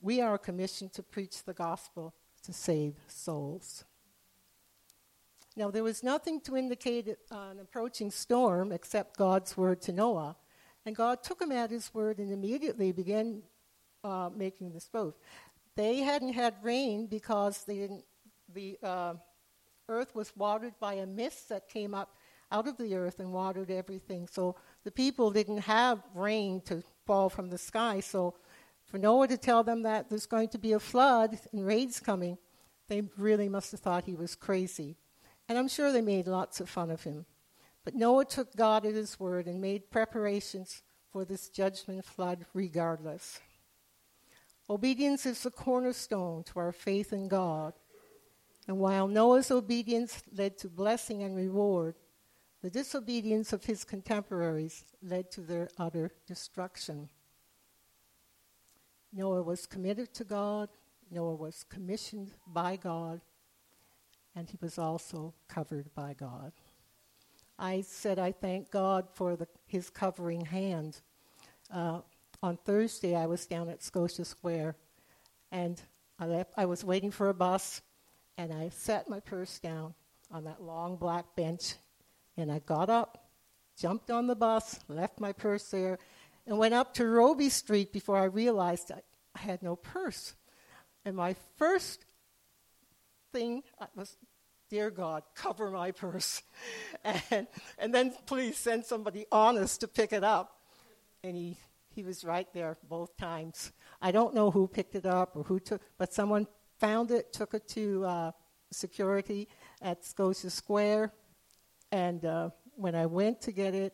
We 0.00 0.20
are 0.20 0.38
commissioned 0.38 0.92
to 0.94 1.02
preach 1.02 1.42
the 1.42 1.52
gospel 1.52 2.14
to 2.44 2.52
save 2.52 2.94
souls. 3.08 3.84
Now, 5.56 5.70
there 5.70 5.82
was 5.82 6.02
nothing 6.02 6.40
to 6.42 6.56
indicate 6.56 7.08
an 7.30 7.58
approaching 7.60 8.10
storm 8.10 8.72
except 8.72 9.16
God's 9.16 9.56
word 9.56 9.82
to 9.82 9.92
Noah. 9.92 10.36
And 10.86 10.94
God 10.96 11.22
took 11.22 11.42
him 11.42 11.52
at 11.52 11.70
his 11.70 11.92
word 11.92 12.18
and 12.18 12.32
immediately 12.32 12.92
began 12.92 13.42
uh, 14.04 14.30
making 14.34 14.72
this 14.72 14.88
boat. 14.88 15.18
They 15.76 15.98
hadn't 15.98 16.32
had 16.32 16.54
rain 16.62 17.06
because 17.06 17.64
the 17.64 18.78
uh, 18.82 19.14
earth 19.88 20.14
was 20.14 20.32
watered 20.36 20.74
by 20.80 20.94
a 20.94 21.06
mist 21.06 21.48
that 21.48 21.68
came 21.68 21.94
up 21.94 22.16
out 22.52 22.66
of 22.66 22.76
the 22.78 22.94
earth 22.94 23.20
and 23.20 23.32
watered 23.32 23.70
everything. 23.70 24.26
So 24.26 24.56
the 24.84 24.90
people 24.90 25.30
didn't 25.30 25.58
have 25.58 26.02
rain 26.14 26.60
to 26.62 26.82
fall 27.06 27.28
from 27.28 27.50
the 27.50 27.58
sky. 27.58 28.00
So 28.00 28.34
for 28.86 28.98
Noah 28.98 29.28
to 29.28 29.36
tell 29.36 29.62
them 29.62 29.82
that 29.82 30.08
there's 30.08 30.26
going 30.26 30.48
to 30.48 30.58
be 30.58 30.72
a 30.72 30.80
flood 30.80 31.38
and 31.52 31.66
rains 31.66 32.00
coming, 32.00 32.38
they 32.88 33.02
really 33.16 33.48
must 33.48 33.70
have 33.70 33.80
thought 33.80 34.04
he 34.04 34.14
was 34.14 34.34
crazy. 34.34 34.96
And 35.50 35.58
I'm 35.58 35.66
sure 35.66 35.90
they 35.90 36.00
made 36.00 36.28
lots 36.28 36.60
of 36.60 36.68
fun 36.68 36.92
of 36.92 37.02
him. 37.02 37.26
But 37.84 37.96
Noah 37.96 38.24
took 38.24 38.54
God 38.54 38.86
at 38.86 38.94
his 38.94 39.18
word 39.18 39.48
and 39.48 39.60
made 39.60 39.90
preparations 39.90 40.84
for 41.10 41.24
this 41.24 41.48
judgment 41.48 42.04
flood 42.04 42.46
regardless. 42.54 43.40
Obedience 44.70 45.26
is 45.26 45.42
the 45.42 45.50
cornerstone 45.50 46.44
to 46.44 46.60
our 46.60 46.70
faith 46.70 47.12
in 47.12 47.26
God. 47.26 47.72
And 48.68 48.78
while 48.78 49.08
Noah's 49.08 49.50
obedience 49.50 50.22
led 50.32 50.56
to 50.58 50.68
blessing 50.68 51.24
and 51.24 51.34
reward, 51.34 51.96
the 52.62 52.70
disobedience 52.70 53.52
of 53.52 53.64
his 53.64 53.82
contemporaries 53.82 54.84
led 55.02 55.32
to 55.32 55.40
their 55.40 55.68
utter 55.76 56.12
destruction. 56.28 57.08
Noah 59.12 59.42
was 59.42 59.66
committed 59.66 60.14
to 60.14 60.22
God, 60.22 60.68
Noah 61.10 61.34
was 61.34 61.64
commissioned 61.68 62.30
by 62.46 62.76
God, 62.76 63.20
and 64.40 64.48
he 64.48 64.56
was 64.62 64.78
also 64.78 65.34
covered 65.48 65.94
by 65.94 66.14
God. 66.14 66.52
I 67.58 67.82
said 67.82 68.18
I 68.18 68.32
thank 68.32 68.70
God 68.70 69.06
for 69.12 69.36
the, 69.36 69.46
his 69.66 69.90
covering 69.90 70.46
hand. 70.46 71.02
Uh, 71.70 72.00
on 72.42 72.56
Thursday, 72.56 73.14
I 73.14 73.26
was 73.26 73.44
down 73.44 73.68
at 73.68 73.82
Scotia 73.82 74.24
Square, 74.24 74.76
and 75.52 75.78
I, 76.18 76.24
left, 76.24 76.54
I 76.56 76.64
was 76.64 76.82
waiting 76.82 77.10
for 77.10 77.28
a 77.28 77.34
bus, 77.34 77.82
and 78.38 78.50
I 78.50 78.70
set 78.70 79.10
my 79.10 79.20
purse 79.20 79.58
down 79.58 79.92
on 80.30 80.44
that 80.44 80.62
long 80.62 80.96
black 80.96 81.36
bench, 81.36 81.74
and 82.38 82.50
I 82.50 82.60
got 82.60 82.88
up, 82.88 83.28
jumped 83.78 84.10
on 84.10 84.26
the 84.26 84.34
bus, 84.34 84.80
left 84.88 85.20
my 85.20 85.32
purse 85.32 85.68
there, 85.68 85.98
and 86.46 86.56
went 86.56 86.72
up 86.72 86.94
to 86.94 87.06
Robie 87.06 87.50
Street 87.50 87.92
before 87.92 88.16
I 88.16 88.24
realized 88.24 88.90
I, 88.90 89.02
I 89.36 89.40
had 89.40 89.62
no 89.62 89.76
purse. 89.76 90.34
And 91.04 91.14
my 91.14 91.36
first 91.58 92.06
thing 93.32 93.62
was, 93.94 94.16
Dear 94.70 94.90
God, 94.90 95.24
cover 95.34 95.68
my 95.72 95.90
purse. 95.90 96.42
and, 97.04 97.48
and 97.76 97.92
then 97.92 98.14
please 98.24 98.56
send 98.56 98.84
somebody 98.84 99.26
honest 99.32 99.80
to 99.80 99.88
pick 99.88 100.12
it 100.12 100.22
up. 100.22 100.60
And 101.24 101.36
he, 101.36 101.56
he 101.88 102.04
was 102.04 102.24
right 102.24 102.46
there 102.54 102.78
both 102.88 103.16
times. 103.16 103.72
I 104.00 104.12
don't 104.12 104.32
know 104.32 104.52
who 104.52 104.68
picked 104.68 104.94
it 104.94 105.06
up 105.06 105.34
or 105.34 105.42
who 105.42 105.58
took, 105.58 105.82
but 105.98 106.14
someone 106.14 106.46
found 106.78 107.10
it, 107.10 107.32
took 107.32 107.52
it 107.52 107.66
to 107.70 108.04
uh, 108.04 108.32
security 108.70 109.48
at 109.82 110.04
Scotia 110.04 110.50
Square. 110.50 111.12
And 111.90 112.24
uh, 112.24 112.50
when 112.76 112.94
I 112.94 113.06
went 113.06 113.40
to 113.42 113.52
get 113.52 113.74
it, 113.74 113.92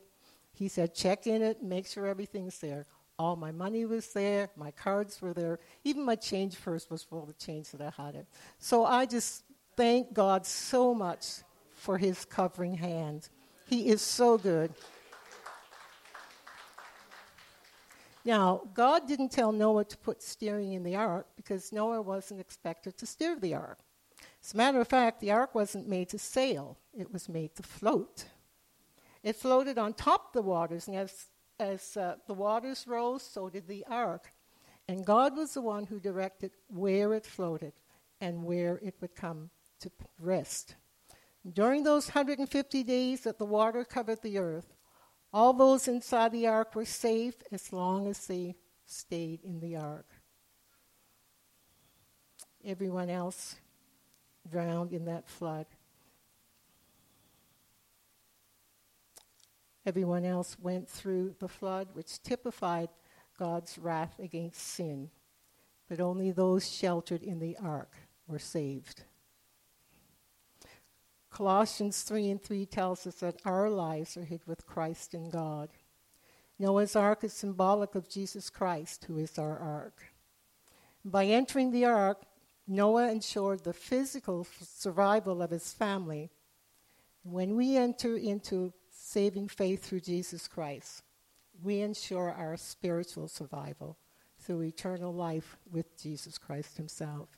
he 0.53 0.69
said, 0.69 0.95
check 0.95 1.27
in 1.27 1.41
it, 1.41 1.63
make 1.63 1.87
sure 1.87 2.07
everything's 2.07 2.59
there. 2.59 2.85
All 3.19 3.35
my 3.35 3.51
money 3.51 3.87
was 3.87 4.13
there, 4.13 4.51
my 4.57 4.71
cards 4.73 5.23
were 5.23 5.33
there, 5.33 5.59
even 5.85 6.05
my 6.05 6.17
change 6.17 6.61
purse 6.63 6.91
was 6.91 7.03
full 7.03 7.27
of 7.31 7.39
change 7.39 7.71
that 7.71 7.81
I 7.81 8.03
had 8.03 8.15
it. 8.15 8.27
So 8.59 8.85
I 8.85 9.07
just 9.07 9.43
thank 9.77 10.13
God 10.13 10.47
so 10.47 10.95
much 10.95 11.43
for 11.75 11.99
his 11.99 12.25
covering 12.25 12.75
hand. 12.75 13.29
He 13.69 13.89
is 13.89 14.01
so 14.03 14.39
good. 14.39 14.73
Now, 18.25 18.63
God 18.75 19.07
didn't 19.07 19.31
tell 19.31 19.53
Noah 19.53 19.85
to 19.85 19.97
put 19.99 20.21
steering 20.21 20.73
in 20.73 20.83
the 20.83 20.97
ark 20.97 21.29
because 21.37 21.73
Noah 21.73 22.03
wasn't 22.03 22.41
expected 22.41 22.99
to 22.99 23.07
steer 23.07 23.39
the 23.39 23.55
ark. 23.55 23.79
As 24.43 24.53
a 24.53 24.57
matter 24.57 24.81
of 24.81 24.89
fact, 24.89 25.21
the 25.21 25.31
ark 25.31 25.55
wasn't 25.55 25.89
made 25.89 26.09
to 26.09 26.19
sail, 26.19 26.77
it 26.97 27.13
was 27.13 27.29
made 27.29 27.55
to 27.57 27.63
float. 27.63 28.25
It 29.23 29.37
floated 29.37 29.79
on 29.79 29.93
top 29.93 30.29
of 30.29 30.33
the 30.33 30.43
waters, 30.43 30.89
and 30.89 30.97
as, 30.97 31.27
as 31.61 31.97
uh, 31.97 32.17
the 32.27 32.35
waters 32.35 32.85
rose, 32.87 33.23
so 33.23 33.49
did 33.49 33.69
the 33.69 33.85
ark. 33.89 34.33
And 34.89 35.05
God 35.05 35.37
was 35.37 35.55
the 35.55 35.61
one 35.61 35.85
who 35.85 35.99
directed 35.99 36.53
where 36.69 37.13
it 37.15 37.27
floated 37.27 37.73
and 38.21 38.45
where 38.45 38.79
it 38.83 38.95
would 39.01 39.15
come 39.15 39.51
to 39.81 39.91
rest. 40.19 40.77
During 41.53 41.85
those 41.85 42.09
150 42.09 42.83
days 42.83 43.21
that 43.23 43.39
the 43.39 43.45
water 43.45 43.85
covered 43.85 44.23
the 44.23 44.39
earth, 44.39 44.75
all 45.33 45.53
those 45.53 45.87
inside 45.87 46.33
the 46.33 46.47
ark 46.47 46.75
were 46.75 46.85
safe 46.85 47.35
as 47.53 47.73
long 47.73 48.07
as 48.09 48.27
they 48.27 48.57
stayed 48.87 49.43
in 49.43 49.61
the 49.61 49.77
ark. 49.77 50.07
Everyone 52.65 53.11
else 53.11 53.57
drowned 54.51 54.93
in 54.93 55.05
that 55.05 55.29
flood. 55.29 55.67
Everyone 59.85 60.25
else 60.25 60.57
went 60.59 60.89
through 60.89 61.37
the 61.39 61.49
flood, 61.49 61.89
which 61.93 62.21
typified 62.23 62.89
God's 63.39 63.79
wrath 63.79 64.19
against 64.19 64.61
sin. 64.61 65.11
But 65.89 66.01
only 66.01 66.33
those 66.33 66.69
sheltered 66.69 67.23
in 67.23 67.39
the 67.39 67.57
ark 67.63 67.93
were 68.27 68.41
saved. 68.41 69.05
Colossians 71.31 72.03
3 72.03 72.31
and 72.31 72.43
3 72.43 72.67
tells 72.67 73.07
us 73.07 73.17
that 73.17 73.41
our 73.45 73.69
lives 73.69 74.17
are 74.17 74.25
hid 74.25 74.41
with 74.47 74.67
Christ 74.67 75.15
in 75.15 75.31
God. 75.31 75.69
Noah's 76.59 76.97
ark 76.97 77.25
is 77.25 77.33
symbolic 77.33 77.95
of 77.95 78.09
Jesus 78.09 78.49
Christ, 78.49 79.05
who 79.05 79.19
is 79.19 79.39
our 79.39 79.59
ark. 79.59 80.05
By 81.05 81.27
entering 81.27 81.71
the 81.71 81.85
ark, 81.85 82.23
Noah 82.67 83.11
ensured 83.11 83.63
the 83.63 83.73
physical 83.73 84.47
survival 84.61 85.43
of 85.43 85.51
his 85.51 85.73
family. 85.73 86.31
When 87.23 87.55
we 87.55 87.77
enter 87.77 88.17
into 88.17 88.73
saving 88.91 89.49
faith 89.49 89.85
through 89.85 90.01
Jesus 90.01 90.49
Christ, 90.49 91.03
we 91.63 91.81
ensure 91.81 92.33
our 92.33 92.57
spiritual 92.57 93.29
survival 93.29 93.97
through 94.39 94.63
eternal 94.63 95.13
life 95.13 95.57
with 95.71 96.01
Jesus 96.01 96.39
Christ 96.39 96.77
himself. 96.77 97.29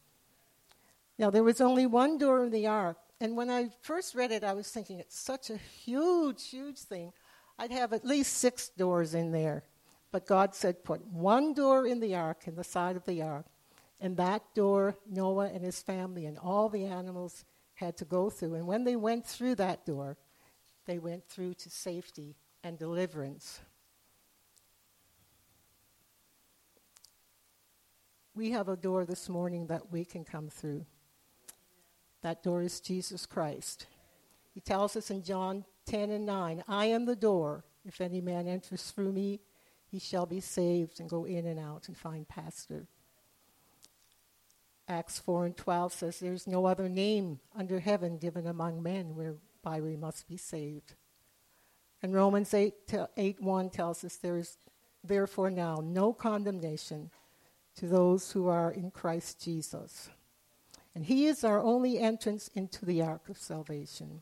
Now, 1.18 1.30
there 1.30 1.44
was 1.44 1.60
only 1.60 1.86
one 1.86 2.16
door 2.18 2.44
in 2.44 2.50
the 2.50 2.66
ark, 2.66 2.98
and 3.20 3.36
when 3.36 3.50
I 3.50 3.70
first 3.82 4.14
read 4.14 4.30
it, 4.30 4.44
I 4.44 4.54
was 4.54 4.70
thinking 4.70 4.98
it's 5.00 5.18
such 5.18 5.50
a 5.50 5.56
huge, 5.56 6.48
huge 6.48 6.78
thing. 6.78 7.12
I'd 7.58 7.72
have 7.72 7.92
at 7.92 8.04
least 8.04 8.34
six 8.34 8.68
doors 8.68 9.14
in 9.14 9.32
there. 9.32 9.64
But 10.12 10.26
God 10.26 10.54
said, 10.54 10.84
put 10.84 11.04
one 11.06 11.52
door 11.52 11.86
in 11.86 12.00
the 12.00 12.14
ark, 12.14 12.44
in 12.46 12.54
the 12.54 12.64
side 12.64 12.96
of 12.96 13.04
the 13.04 13.22
ark. 13.22 13.46
And 14.00 14.16
that 14.16 14.42
door, 14.54 14.96
Noah 15.10 15.50
and 15.52 15.64
his 15.64 15.82
family 15.82 16.26
and 16.26 16.38
all 16.38 16.68
the 16.68 16.84
animals 16.84 17.44
had 17.74 17.96
to 17.98 18.04
go 18.04 18.30
through. 18.30 18.54
And 18.54 18.66
when 18.66 18.84
they 18.84 18.96
went 18.96 19.26
through 19.26 19.56
that 19.56 19.84
door, 19.84 20.16
they 20.86 20.98
went 20.98 21.26
through 21.28 21.54
to 21.54 21.70
safety 21.70 22.36
and 22.62 22.78
deliverance. 22.78 23.60
We 28.34 28.52
have 28.52 28.68
a 28.68 28.76
door 28.76 29.04
this 29.04 29.28
morning 29.28 29.66
that 29.66 29.90
we 29.90 30.04
can 30.04 30.24
come 30.24 30.48
through. 30.48 30.86
That 32.28 32.42
door 32.42 32.60
is 32.60 32.80
Jesus 32.80 33.24
Christ. 33.24 33.86
He 34.52 34.60
tells 34.60 34.96
us 34.96 35.10
in 35.10 35.22
John 35.22 35.64
10 35.86 36.10
and 36.10 36.26
9 36.26 36.62
I 36.68 36.84
am 36.84 37.06
the 37.06 37.16
door. 37.16 37.64
If 37.86 38.02
any 38.02 38.20
man 38.20 38.46
enters 38.46 38.90
through 38.90 39.12
me, 39.12 39.40
he 39.90 39.98
shall 39.98 40.26
be 40.26 40.40
saved 40.40 41.00
and 41.00 41.08
go 41.08 41.24
in 41.24 41.46
and 41.46 41.58
out 41.58 41.88
and 41.88 41.96
find 41.96 42.28
pasture. 42.28 42.86
Acts 44.86 45.18
4 45.18 45.46
and 45.46 45.56
12 45.56 45.94
says, 45.94 46.20
There's 46.20 46.46
no 46.46 46.66
other 46.66 46.86
name 46.86 47.40
under 47.56 47.80
heaven 47.80 48.18
given 48.18 48.46
among 48.46 48.82
men 48.82 49.14
whereby 49.14 49.80
we 49.80 49.96
must 49.96 50.28
be 50.28 50.36
saved. 50.36 50.96
And 52.02 52.12
Romans 52.12 52.52
8, 52.52 52.74
8 53.16 53.40
1 53.40 53.70
tells 53.70 54.04
us, 54.04 54.16
There 54.16 54.36
is 54.36 54.58
therefore 55.02 55.48
now 55.48 55.80
no 55.82 56.12
condemnation 56.12 57.10
to 57.76 57.86
those 57.86 58.32
who 58.32 58.48
are 58.48 58.70
in 58.70 58.90
Christ 58.90 59.42
Jesus. 59.42 60.10
And 60.98 61.06
He 61.06 61.26
is 61.26 61.44
our 61.44 61.60
only 61.62 62.00
entrance 62.00 62.50
into 62.56 62.84
the 62.84 63.02
ark 63.02 63.28
of 63.28 63.38
salvation. 63.38 64.20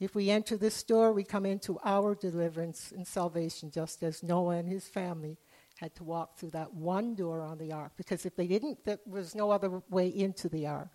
If 0.00 0.14
we 0.14 0.30
enter 0.30 0.56
this 0.56 0.82
door, 0.82 1.12
we 1.12 1.24
come 1.24 1.44
into 1.44 1.78
our 1.84 2.14
deliverance 2.14 2.90
and 2.90 3.06
salvation, 3.06 3.70
just 3.70 4.02
as 4.02 4.22
Noah 4.22 4.56
and 4.56 4.66
his 4.66 4.88
family 4.88 5.36
had 5.76 5.94
to 5.96 6.04
walk 6.04 6.38
through 6.38 6.52
that 6.52 6.72
one 6.72 7.14
door 7.14 7.42
on 7.42 7.58
the 7.58 7.70
ark. 7.70 7.92
Because 7.98 8.24
if 8.24 8.34
they 8.34 8.46
didn't, 8.46 8.82
there 8.86 8.98
was 9.04 9.34
no 9.34 9.50
other 9.50 9.82
way 9.90 10.08
into 10.08 10.48
the 10.48 10.68
ark. 10.68 10.88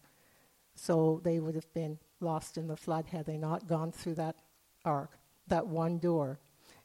So 0.74 1.22
they 1.24 1.40
would 1.40 1.54
have 1.54 1.72
been 1.76 2.00
lost 2.20 2.58
in 2.58 2.66
the 2.68 2.76
flood 2.76 3.06
had 3.06 3.28
they 3.28 3.38
not 3.38 3.68
gone 3.68 3.92
through 3.92 4.16
that 4.16 4.38
ark, 4.86 5.20
that 5.50 5.68
one 5.68 6.00
door. 6.00 6.40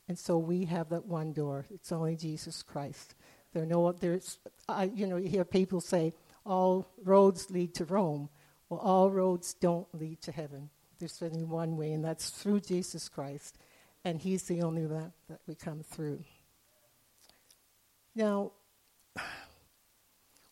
And 0.09 0.19
so 0.19 0.37
we 0.37 0.67
have 0.67 0.91
that 0.91 1.07
one 1.07 1.33
door. 1.33 1.65
It's 1.71 1.91
only 1.91 2.17
Jesus 2.17 2.63
Christ. 2.63 3.15
There 3.55 3.63
are 3.63 3.67
no, 3.67 3.93
there's, 3.93 4.39
I, 4.69 4.85
you 4.85 5.07
know, 5.07 5.17
you 5.17 5.31
hear 5.31 5.47
people 5.47 5.81
say, 5.81 6.13
all 6.45 6.89
roads 7.03 7.51
lead 7.51 7.75
to 7.75 7.85
Rome. 7.85 8.29
Well, 8.69 8.81
all 8.81 9.11
roads 9.11 9.55
don't 9.55 9.87
lead 9.95 10.21
to 10.23 10.33
heaven. 10.33 10.71
There's 10.99 11.23
only 11.23 11.45
one 11.45 11.77
way, 11.77 11.93
and 11.93 12.05
that's 12.05 12.31
through 12.31 12.61
Jesus 12.61 13.09
Christ. 13.09 13.59
And 14.05 14.21
He's 14.21 14.45
the 14.45 14.63
only 14.63 14.87
one 14.87 15.13
that 15.29 15.41
we 15.47 15.55
come 15.55 15.83
through. 15.83 16.25
Now, 18.15 18.53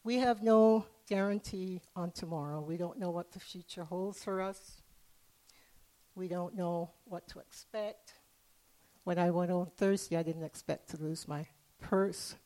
we 0.05 0.17
have 0.17 0.43
no 0.43 0.87
guarantee 1.09 1.83
on 1.97 2.11
tomorrow. 2.11 2.61
We 2.61 2.77
don't 2.77 2.99
know 2.99 3.11
what 3.11 3.33
the 3.33 3.41
future 3.41 3.85
holds 3.85 4.23
for 4.23 4.41
us. 4.41 4.81
We 6.15 6.29
don't 6.29 6.57
know 6.57 6.91
what 7.05 7.29
to 7.29 7.39
expect. 7.39 8.15
When 9.05 9.19
I 9.19 9.31
went 9.31 9.51
on 9.51 9.67
Thursday, 9.77 10.17
I 10.17 10.23
didn't 10.23 10.45
expect 10.45 10.91
to 10.91 10.97
lose 10.97 11.27
my 11.27 11.47
purse. 11.81 12.37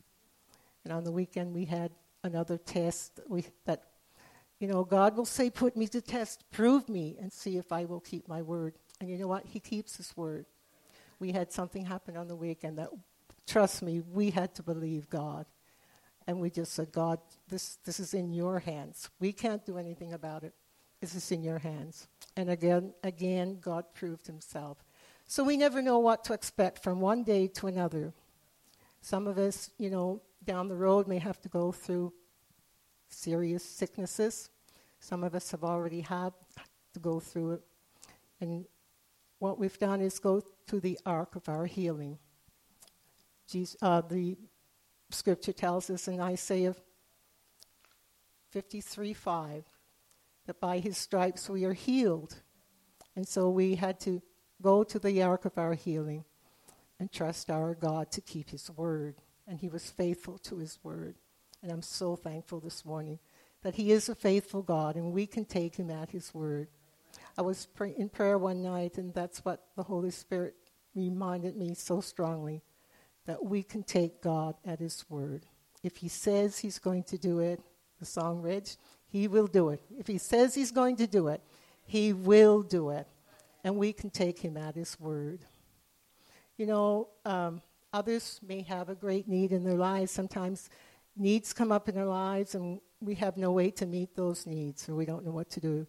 And 0.85 0.93
on 0.93 1.05
the 1.05 1.13
weekend, 1.13 1.55
we 1.55 1.65
had 1.65 1.91
another 2.25 2.59
test 2.59 3.21
we, 3.29 3.45
that, 3.67 3.85
you 4.59 4.67
know, 4.67 4.83
God 4.83 5.17
will 5.17 5.27
say, 5.27 5.51
put 5.51 5.77
me 5.77 5.87
to 5.89 6.01
test, 6.01 6.43
prove 6.51 6.89
me, 6.89 7.17
and 7.21 7.33
see 7.33 7.57
if 7.57 7.71
I 7.71 7.85
will 7.85 8.01
keep 8.01 8.27
my 8.27 8.43
word. 8.43 8.75
And 9.01 9.09
you 9.09 9.19
know 9.19 9.29
what? 9.29 9.45
He 9.47 9.61
keeps 9.61 9.97
his 9.97 10.17
word. 10.17 10.47
We 11.21 11.31
had 11.31 11.53
something 11.53 11.85
happen 11.85 12.17
on 12.17 12.27
the 12.27 12.35
weekend 12.35 12.79
that, 12.79 12.89
trust 13.47 13.83
me, 13.83 14.01
we 14.01 14.31
had 14.31 14.55
to 14.57 14.63
believe 14.63 15.09
God. 15.09 15.47
And 16.27 16.41
we 16.41 16.51
just 16.51 16.73
said, 16.73 16.91
God, 16.91 17.19
this, 17.49 17.77
this 17.85 18.01
is 18.01 18.15
in 18.15 18.33
your 18.33 18.59
hands. 18.59 19.11
We 19.21 19.33
can't 19.33 19.65
do 19.65 19.77
anything 19.77 20.15
about 20.15 20.43
it. 20.43 20.55
This 21.01 21.15
is 21.15 21.31
in 21.31 21.43
your 21.43 21.59
hands. 21.59 22.09
And 22.35 22.49
again, 22.49 22.95
again, 23.03 23.59
God 23.61 23.85
proved 23.93 24.27
himself. 24.27 24.79
So 25.27 25.45
we 25.45 25.59
never 25.59 25.83
know 25.83 25.99
what 25.99 26.25
to 26.25 26.33
expect 26.33 26.83
from 26.83 27.01
one 27.01 27.25
day 27.25 27.47
to 27.49 27.67
another. 27.67 28.15
Some 29.03 29.27
of 29.27 29.37
us, 29.37 29.71
you 29.79 29.91
know, 29.91 30.23
down 30.45 30.69
the 30.69 30.77
road 30.77 31.09
may 31.09 31.19
have 31.19 31.41
to 31.43 31.49
go 31.49 31.73
through 31.73 32.13
serious 33.09 33.65
sicknesses. 33.65 34.51
Some 35.01 35.25
of 35.25 35.35
us 35.35 35.51
have 35.51 35.65
already 35.65 36.01
had 36.01 36.33
to 36.95 37.01
go 37.01 37.21
through 37.21 37.53
it. 37.53 37.63
And 38.41 38.65
what 39.39 39.59
we've 39.59 39.79
done 39.79 40.01
is 40.01 40.19
go 40.19 40.43
to 40.67 40.81
the 40.81 40.99
ark 41.05 41.37
of 41.37 41.49
our 41.49 41.67
healing. 41.67 42.19
Jesus, 43.47 43.77
uh, 43.83 44.01
the 44.01 44.37
scripture 45.11 45.53
tells 45.53 45.91
us 45.91 46.09
in 46.09 46.21
Isaiah 46.21 46.75
53 48.51 49.13
5 49.13 49.65
that 50.47 50.61
by 50.61 50.79
his 50.79 50.97
stripes 50.97 51.49
we 51.49 51.65
are 51.65 51.73
healed. 51.73 52.37
And 53.17 53.27
so 53.27 53.51
we 53.51 53.77
had 53.77 54.01
to 54.01 54.23
go 54.63 54.83
to 54.85 54.99
the 54.99 55.23
ark 55.23 55.45
of 55.45 55.59
our 55.59 55.75
healing 55.75 56.25
and 56.99 57.13
trust 57.13 57.51
our 57.51 57.75
God 57.75 58.11
to 58.13 58.21
keep 58.21 58.51
his 58.51 58.71
word 58.71 59.17
and 59.47 59.61
he 59.61 59.69
was 59.69 59.91
faithful 59.91 60.39
to 60.39 60.59
his 60.59 60.79
word. 60.83 61.17
And 61.63 61.71
I'm 61.71 61.83
so 61.83 62.17
thankful 62.17 62.61
this 62.61 62.85
morning 62.85 63.19
that 63.63 63.77
he 63.77 63.93
is 63.93 64.09
a 64.09 64.15
faithful 64.15 64.63
God 64.63 64.97
and 64.97 65.13
we 65.13 65.27
can 65.27 65.45
take 65.45 65.77
him 65.77 65.91
at 65.91 66.11
his 66.11 66.33
word. 66.35 66.69
I 67.37 67.43
was 67.43 67.67
pray- 67.67 67.95
in 67.97 68.09
prayer 68.09 68.39
one 68.39 68.63
night, 68.63 68.97
and 68.99 69.13
that's 69.13 69.45
what 69.45 69.67
the 69.77 69.83
Holy 69.83 70.11
Spirit 70.11 70.55
reminded 70.95 71.57
me 71.57 71.75
so 71.75 72.01
strongly 72.01 72.63
that 73.27 73.45
we 73.45 73.63
can 73.63 73.83
take 73.83 74.23
God 74.23 74.57
at 74.65 74.79
his 74.79 75.05
word. 75.09 75.47
If 75.83 75.97
he 75.97 76.09
says 76.09 76.59
he's 76.59 76.79
going 76.79 77.05
to 77.05 77.19
do 77.19 77.41
it, 77.41 77.61
the 77.99 78.07
song 78.07 78.41
read, 78.41 78.71
he 79.07 79.29
will 79.29 79.47
do 79.47 79.71
it. 79.71 79.81
If 79.99 80.07
he 80.07 80.19
says 80.19 80.55
he's 80.55 80.71
going 80.71 80.97
to 80.97 81.07
do 81.07 81.29
it, 81.29 81.43
he 81.85 82.13
will 82.13 82.63
do 82.63 82.91
it. 82.91 83.07
And 83.63 83.77
we 83.77 83.93
can 83.93 84.11
take 84.11 84.41
him 84.41 84.57
at 84.57 84.75
his 84.75 84.99
word. 85.01 85.41
You 86.57 86.67
know, 86.67 87.09
um, 87.25 87.63
Others 87.95 88.41
may 88.45 88.63
have 88.63 88.89
a 88.89 88.97
great 88.97 89.29
need 89.29 89.53
in 89.53 89.63
their 89.63 89.77
lives. 89.77 90.11
Sometimes 90.11 90.69
needs 91.17 91.53
come 91.53 91.71
up 91.71 91.89
in 91.89 91.97
our 91.97 92.05
lives 92.05 92.57
and 92.57 92.81
we 93.01 93.15
have 93.15 93.37
no 93.37 93.53
way 93.53 93.71
to 93.71 93.87
meet 93.87 94.17
those 94.17 94.47
needs 94.47 94.89
or 94.89 94.97
we 94.97 95.07
don't 95.07 95.25
know 95.25 95.31
what 95.31 95.49
to 95.51 95.61
do. 95.61 95.87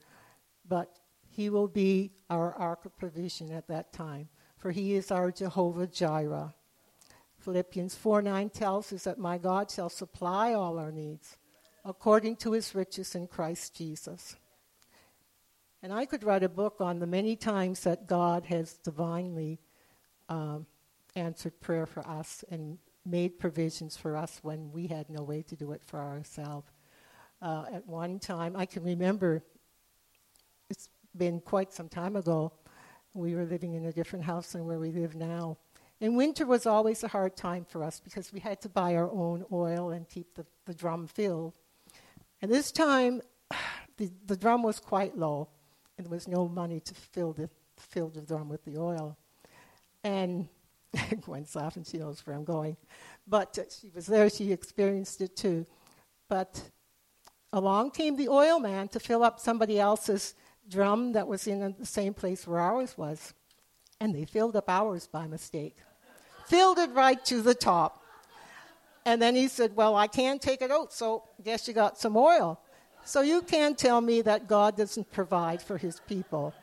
But 0.68 1.00
He 1.28 1.50
will 1.50 1.68
be 1.68 2.12
our 2.30 2.54
ark 2.54 2.86
of 2.86 2.96
provision 2.96 3.52
at 3.52 3.68
that 3.70 3.92
time, 3.92 4.30
for 4.56 4.70
He 4.70 4.94
is 4.94 5.10
our 5.10 5.32
Jehovah 5.32 5.88
Jireh. 5.88 6.54
Philippians 7.40 7.96
4 7.96 8.22
9 8.22 8.50
tells 8.52 8.94
us 8.94 9.06
that 9.06 9.18
my 9.18 9.40
God 9.40 9.72
shall 9.72 9.90
supply 9.90 10.54
all 10.54 10.78
our 10.78 10.92
needs 10.92 11.38
according 11.84 12.36
to 12.36 12.52
his 12.52 12.76
riches 12.76 13.16
in 13.16 13.28
Christ 13.28 13.76
Jesus. 13.76 14.36
And 15.82 15.92
I 15.92 16.06
could 16.06 16.24
write 16.24 16.44
a 16.44 16.50
book 16.50 16.82
on 16.82 17.00
the 17.00 17.08
many 17.08 17.36
times 17.36 17.80
that 17.82 18.08
God 18.08 18.46
has 18.46 18.74
divinely 18.74 19.60
um, 20.30 20.68
answered 21.16 21.60
prayer 21.62 21.86
for 21.86 22.08
us 22.08 22.44
and 22.50 22.78
made 23.06 23.40
provisions 23.40 23.96
for 23.96 24.18
us 24.18 24.40
when 24.42 24.72
we 24.72 24.88
had 24.88 25.10
no 25.10 25.22
way 25.22 25.42
to 25.44 25.56
do 25.56 25.72
it 25.72 25.82
for 25.86 26.00
ourselves. 26.00 26.72
Uh, 27.42 27.66
at 27.72 27.86
one 27.88 28.20
time, 28.20 28.56
I 28.56 28.66
can 28.66 28.84
remember, 28.84 29.44
it's 30.70 30.90
been 31.16 31.40
quite 31.40 31.74
some 31.74 31.90
time 31.90 32.16
ago, 32.16 32.52
we 33.14 33.36
were 33.36 33.46
living 33.46 33.74
in 33.74 33.86
a 33.86 33.94
different 33.94 34.26
house 34.26 34.52
than 34.52 34.66
where 34.66 34.80
we 34.80 34.92
live 34.92 35.16
now. 35.16 35.58
And 36.02 36.18
winter 36.18 36.46
was 36.46 36.66
always 36.66 37.04
a 37.04 37.08
hard 37.08 37.38
time 37.38 37.66
for 37.66 37.84
us 37.84 38.02
because 38.02 38.34
we 38.34 38.40
had 38.40 38.62
to 38.62 38.70
buy 38.70 38.96
our 38.96 39.10
own 39.10 39.46
oil 39.52 39.92
and 39.92 40.08
keep 40.08 40.36
the, 40.36 40.46
the 40.66 40.74
drum 40.74 41.08
filled. 41.08 41.54
And 42.42 42.52
this 42.52 42.72
time, 42.72 43.22
the, 43.98 44.12
the 44.26 44.36
drum 44.36 44.64
was 44.64 44.80
quite 44.80 45.18
low, 45.18 45.48
and 45.98 46.06
there 46.06 46.12
was 46.12 46.28
no 46.28 46.48
money 46.48 46.82
to 46.82 46.94
fill 46.94 47.32
the, 47.32 47.50
fill 47.78 48.10
the 48.10 48.22
drum 48.22 48.50
with 48.50 48.66
the 48.66 48.78
oil. 48.78 49.18
And 50.04 50.50
Gwen's 51.22 51.56
laughing, 51.56 51.84
she 51.84 51.98
knows 51.98 52.26
where 52.26 52.36
I'm 52.36 52.44
going. 52.44 52.78
But 53.28 53.58
uh, 53.58 53.64
she 53.70 53.90
was 53.94 54.06
there, 54.06 54.30
she 54.30 54.52
experienced 54.52 55.22
it 55.22 55.36
too. 55.36 55.66
But 56.28 56.62
along 57.54 57.92
came 57.92 58.16
the 58.16 58.30
oil 58.30 58.60
man 58.60 58.88
to 58.90 59.00
fill 59.00 59.24
up 59.24 59.40
somebody 59.40 59.80
else's 59.80 60.36
drum 60.70 61.14
that 61.14 61.28
was 61.28 61.48
in 61.48 61.76
the 61.78 61.86
same 61.86 62.14
place 62.14 62.48
where 62.48 62.60
ours 62.60 62.98
was. 62.98 63.34
And 64.00 64.14
they 64.14 64.26
filled 64.26 64.56
up 64.56 64.70
ours 64.70 65.08
by 65.08 65.28
mistake. 65.28 65.78
filled 66.48 66.80
it 66.80 66.92
right 66.92 67.24
to 67.26 67.42
the 67.42 67.56
top. 67.56 68.04
And 69.06 69.22
then 69.22 69.36
he 69.36 69.48
said, 69.48 69.76
Well, 69.76 69.96
I 69.96 70.08
can't 70.08 70.42
take 70.42 70.62
it 70.62 70.72
out, 70.72 70.92
so 70.92 71.24
guess 71.44 71.68
you 71.68 71.74
got 71.74 71.98
some 71.98 72.18
oil. 72.18 72.60
So 73.06 73.22
you 73.22 73.44
can't 73.44 73.78
tell 73.78 74.02
me 74.02 74.22
that 74.24 74.48
God 74.48 74.76
doesn't 74.76 75.12
provide 75.12 75.62
for 75.62 75.78
his 75.78 76.02
people. 76.08 76.56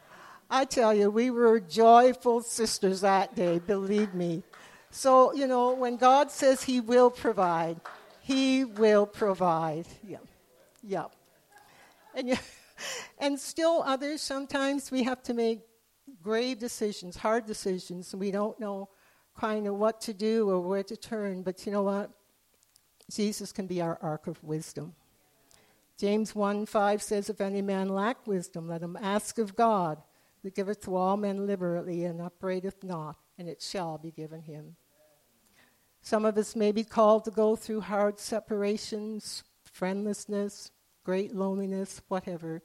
I 0.55 0.67
tell 0.67 0.93
you, 0.93 1.11
we 1.11 1.31
were 1.31 1.61
joyful 1.61 2.43
sisters 2.43 3.01
that 3.01 3.35
day, 3.35 3.59
believe 3.59 4.13
me. 4.13 4.43
So, 4.91 5.33
you 5.33 5.47
know, 5.47 5.73
when 5.73 5.97
God 5.97 6.31
says 6.31 6.63
He 6.63 6.79
will 6.79 7.09
provide, 7.11 7.81
He 8.21 8.63
will 8.63 9.07
provide. 9.07 9.87
Yeah. 10.07 10.19
Yeah. 10.83 11.07
And, 12.15 12.29
yeah, 12.29 12.39
and 13.19 13.41
still, 13.41 13.83
others, 13.87 14.21
sometimes 14.21 14.91
we 14.91 15.05
have 15.05 15.23
to 15.23 15.33
make 15.33 15.61
grave 16.23 16.59
decisions, 16.59 17.17
hard 17.17 17.47
decisions, 17.47 18.13
and 18.13 18.21
we 18.21 18.31
don't 18.31 18.61
know 18.61 18.91
kind 19.35 19.67
of 19.67 19.77
what 19.77 20.03
to 20.03 20.13
do 20.13 20.51
or 20.51 20.61
where 20.61 20.83
to 20.83 20.99
turn. 20.99 21.41
But 21.41 21.65
you 21.65 21.73
know 21.73 21.83
what? 21.83 22.11
Jesus 23.11 23.53
can 23.53 23.67
be 23.67 23.81
our 23.81 23.99
ark 24.03 24.27
of 24.27 24.45
wisdom. 24.45 24.97
James 25.97 26.35
1 26.35 26.67
5 26.67 27.03
says, 27.03 27.31
If 27.31 27.41
any 27.41 27.63
man 27.63 27.89
lack 27.89 28.27
wisdom, 28.27 28.69
let 28.69 28.83
him 28.83 28.99
ask 29.01 29.39
of 29.39 29.57
God 29.57 29.97
that 30.43 30.55
giveth 30.55 30.83
to 30.83 30.97
all 30.97 31.17
men 31.17 31.47
liberally 31.47 32.05
and 32.05 32.21
upbraideth 32.21 32.83
not, 32.83 33.17
and 33.39 33.49
it 33.49 33.63
shall 33.63 33.99
be 33.99 34.11
given 34.11 34.43
him. 34.43 34.77
Some 36.01 36.25
of 36.25 36.37
us 36.37 36.57
may 36.57 36.73
be 36.73 36.85
called 36.85 37.25
to 37.25 37.31
go 37.31 37.55
through 37.55 37.83
hard 37.83 38.19
separations, 38.19 39.45
friendlessness, 39.63 40.71
great 41.05 41.35
loneliness, 41.35 42.03
whatever. 42.09 42.63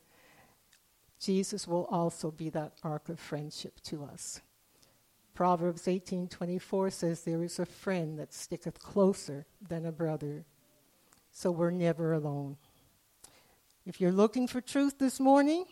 Jesus 1.20 1.68
will 1.68 1.86
also 1.86 2.32
be 2.32 2.50
that 2.50 2.74
ark 2.84 3.10
of 3.10 3.20
friendship 3.20 3.80
to 3.82 4.04
us. 4.04 4.42
Proverbs 5.34 5.88
18:24 5.88 6.90
says 6.92 7.22
there 7.22 7.44
is 7.44 7.60
a 7.60 7.66
friend 7.66 8.18
that 8.18 8.34
sticketh 8.34 8.80
closer 8.80 9.46
than 9.62 9.86
a 9.86 9.92
brother. 9.92 10.46
So 11.32 11.52
we're 11.52 11.70
never 11.70 12.14
alone. 12.14 12.58
If 13.86 14.02
you're 14.02 14.12
looking 14.12 14.48
for 14.48 14.62
truth 14.62 14.98
this 14.98 15.20
morning, 15.20 15.66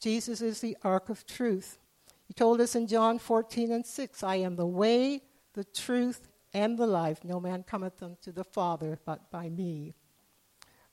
Jesus 0.00 0.40
is 0.40 0.60
the 0.60 0.76
ark 0.82 1.08
of 1.08 1.26
truth. 1.26 1.78
He 2.26 2.34
told 2.34 2.60
us 2.60 2.74
in 2.74 2.86
John 2.86 3.18
14 3.18 3.70
and 3.70 3.84
6, 3.84 4.22
I 4.22 4.36
am 4.36 4.56
the 4.56 4.66
way, 4.66 5.22
the 5.54 5.64
truth, 5.64 6.28
and 6.54 6.78
the 6.78 6.86
life. 6.86 7.24
No 7.24 7.38
man 7.40 7.62
cometh 7.62 8.02
unto 8.02 8.32
the 8.32 8.44
Father 8.44 8.98
but 9.04 9.30
by 9.30 9.48
me. 9.48 9.94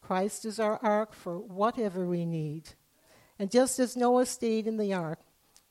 Christ 0.01 0.45
is 0.45 0.59
our 0.59 0.79
ark 0.83 1.13
for 1.13 1.39
whatever 1.39 2.05
we 2.05 2.25
need. 2.25 2.69
And 3.39 3.51
just 3.51 3.79
as 3.79 3.95
Noah 3.95 4.25
stayed 4.25 4.67
in 4.67 4.77
the 4.77 4.93
ark, 4.93 5.19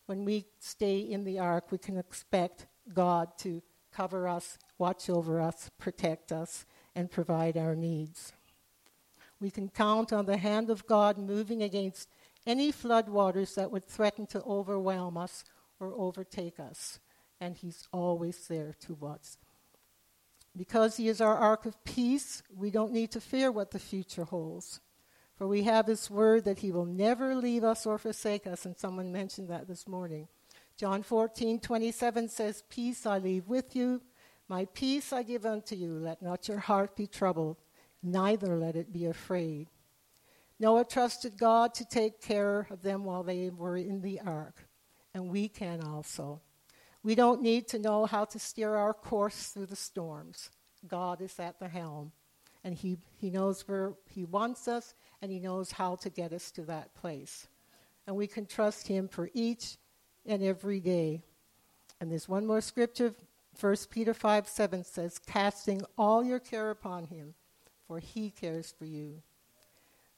when 0.07 0.25
we 0.25 0.47
stay 0.61 0.99
in 0.99 1.25
the 1.25 1.39
ark, 1.39 1.71
we 1.71 1.79
can 1.79 1.97
expect 1.97 2.67
God 2.93 3.37
to 3.39 3.63
cover 3.93 4.29
us, 4.29 4.59
watch 4.79 5.11
over 5.11 5.41
us, 5.41 5.71
protect 5.79 6.31
us, 6.31 6.65
and 6.95 7.11
provide 7.11 7.57
our 7.57 7.75
needs. 7.75 8.33
We 9.41 9.51
can 9.51 9.69
count 9.69 10.13
on 10.13 10.27
the 10.27 10.37
hand 10.37 10.71
of 10.71 10.87
God 10.87 11.19
moving 11.19 11.63
against 11.63 12.09
any 12.47 12.73
floodwaters 12.73 13.55
that 13.57 13.71
would 13.71 13.85
threaten 13.85 14.27
to 14.29 14.43
overwhelm 14.45 15.17
us 15.17 15.45
or 15.81 15.93
overtake 15.97 16.61
us. 16.61 17.01
And 17.41 17.57
He's 17.57 17.89
always 17.93 18.47
there 18.49 18.75
to 18.87 19.07
us. 19.07 19.37
Because 20.57 20.97
He 20.97 21.09
is 21.09 21.21
our 21.21 21.37
ark 21.37 21.67
of 21.67 21.83
peace, 21.85 22.43
we 22.55 22.71
don't 22.71 22.93
need 22.93 23.11
to 23.13 23.21
fear 23.21 23.53
what 23.53 23.73
the 23.73 23.79
future 23.79 24.25
holds. 24.25 24.81
For 25.37 25.47
we 25.47 25.65
have 25.65 25.87
His 25.87 26.11
word 26.11 26.45
that 26.45 26.61
He 26.61 26.73
will 26.73 26.87
never 26.87 27.35
leave 27.35 27.65
us 27.65 27.85
or 27.85 27.99
forsake 27.99 28.47
us, 28.47 28.65
and 28.65 28.77
someone 28.79 29.13
mentioned 29.13 29.49
that 29.49 29.69
this 29.69 29.87
morning. 29.87 30.29
John 30.79 31.03
14, 31.03 31.61
27 31.61 32.29
says, 32.29 32.63
Peace 32.71 33.07
I 33.07 33.19
leave 33.19 33.49
with 33.49 33.75
you, 33.75 34.03
my 34.49 34.67
peace 34.67 35.13
I 35.13 35.23
give 35.23 35.45
unto 35.45 35.75
you. 35.75 35.93
Let 35.93 36.23
not 36.23 36.49
your 36.49 36.59
heart 36.59 36.97
be 36.97 37.07
troubled, 37.07 37.57
neither 38.03 38.57
let 38.57 38.77
it 38.77 38.93
be 38.93 39.07
afraid. 39.07 39.69
Noah 40.59 40.85
trusted 40.85 41.37
God 41.39 41.75
to 41.75 41.85
take 41.85 42.21
care 42.21 42.67
of 42.71 42.83
them 42.83 43.05
while 43.05 43.23
they 43.23 43.51
were 43.51 43.77
in 43.77 44.01
the 44.01 44.21
ark, 44.21 44.67
and 45.13 45.29
we 45.29 45.49
can 45.49 45.83
also. 45.83 46.41
We 47.03 47.15
don't 47.15 47.43
need 47.43 47.69
to 47.69 47.79
know 47.79 48.07
how 48.07 48.25
to 48.25 48.39
steer 48.39 48.75
our 48.75 48.95
course 48.95 49.49
through 49.49 49.67
the 49.67 49.77
storms. 49.77 50.51
God 50.89 51.21
is 51.21 51.39
at 51.39 51.59
the 51.59 51.69
helm, 51.69 52.13
and 52.65 52.75
He, 52.75 52.97
he 53.19 53.31
knows 53.31 53.69
where 53.69 53.95
He 54.09 54.25
wants 54.25 54.67
us, 54.67 54.95
and 55.21 55.31
He 55.31 55.39
knows 55.39 55.73
how 55.73 55.97
to 55.97 56.11
get 56.11 56.33
us 56.33 56.51
to 56.53 56.63
that 56.63 56.95
place. 56.95 57.49
And 58.07 58.17
we 58.17 58.27
can 58.27 58.47
trust 58.47 58.89
Him 58.89 59.09
for 59.09 59.31
each 59.35 59.77
and 60.25 60.43
every 60.43 60.81
day. 60.81 61.21
And 62.01 62.11
there's 62.11 62.29
one 62.29 62.47
more 62.47 62.61
scripture, 62.61 63.15
1 63.61 63.77
Peter 63.91 64.15
5 64.15 64.49
7 64.49 64.85
says, 64.85 65.19
Casting 65.19 65.83
all 65.97 66.25
your 66.25 66.41
care 66.41 66.71
upon 66.71 67.05
Him, 67.05 67.35
for 67.87 67.99
He 68.01 68.31
cares 68.31 68.75
for 68.77 68.85
you. 68.85 69.23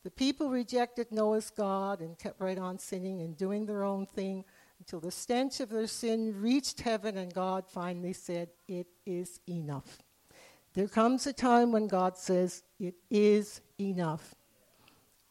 The 0.08 0.12
people 0.12 0.48
rejected 0.48 1.12
Noah's 1.12 1.50
God 1.50 2.00
and 2.00 2.18
kept 2.18 2.40
right 2.40 2.56
on 2.56 2.78
sinning 2.78 3.20
and 3.20 3.36
doing 3.36 3.66
their 3.66 3.84
own 3.84 4.06
thing 4.06 4.46
until 4.78 5.00
the 5.00 5.10
stench 5.10 5.60
of 5.60 5.68
their 5.68 5.86
sin 5.86 6.40
reached 6.40 6.80
heaven 6.80 7.18
and 7.18 7.30
God 7.34 7.66
finally 7.68 8.14
said, 8.14 8.48
It 8.66 8.86
is 9.04 9.38
enough. 9.46 9.98
There 10.72 10.88
comes 10.88 11.26
a 11.26 11.34
time 11.34 11.72
when 11.72 11.88
God 11.88 12.16
says, 12.16 12.62
It 12.80 12.94
is 13.10 13.60
enough. 13.78 14.34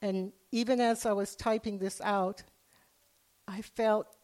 And 0.04 0.32
even 0.52 0.80
as 0.80 1.08
I 1.08 1.13
was 1.13 1.36
typing 1.36 1.80
this 1.80 2.00
out, 2.02 2.44
I 3.48 3.63
felt 3.63 4.16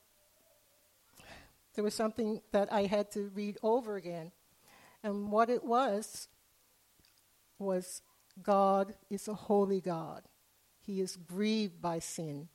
there 1.73 1.83
was 1.83 1.95
something 1.95 2.41
that 2.51 2.71
I 2.71 2.83
had 2.83 3.09
to 3.13 3.31
read 3.33 3.57
over 3.63 3.95
again. 3.95 4.31
And 5.03 5.31
what 5.31 5.49
it 5.49 5.63
was, 5.63 6.27
was 7.57 8.03
God 8.43 8.93
is 9.09 9.27
a 9.27 9.33
holy 9.33 9.81
God. 9.81 10.21
He 10.85 10.99
is 10.99 11.15
grieved 11.15 11.81
by 11.81 11.99
sin 11.99 12.49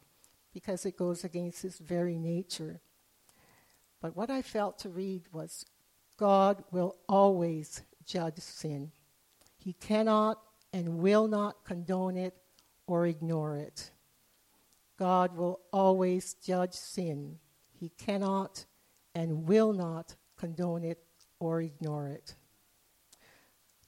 because 0.52 0.84
it 0.84 0.96
goes 0.96 1.24
against 1.24 1.62
his 1.62 1.78
very 1.78 2.18
nature. 2.18 2.80
But 4.00 4.16
what 4.16 4.30
I 4.30 4.42
felt 4.42 4.78
to 4.80 4.88
read 4.88 5.22
was 5.32 5.64
God 6.16 6.62
will 6.70 6.96
always 7.08 7.82
judge 8.04 8.38
sin. 8.38 8.92
He 9.56 9.72
cannot 9.72 10.38
and 10.72 10.98
will 10.98 11.26
not 11.26 11.64
condone 11.64 12.16
it 12.16 12.36
or 12.86 13.06
ignore 13.06 13.56
it. 13.56 13.90
God 14.98 15.36
will 15.36 15.60
always 15.72 16.34
judge 16.34 16.74
sin. 16.74 17.38
He 17.72 17.90
cannot 17.90 18.66
and 19.14 19.48
will 19.48 19.72
not 19.72 20.16
condone 20.36 20.84
it 20.84 20.98
or 21.38 21.62
ignore 21.62 22.08
it. 22.08 22.34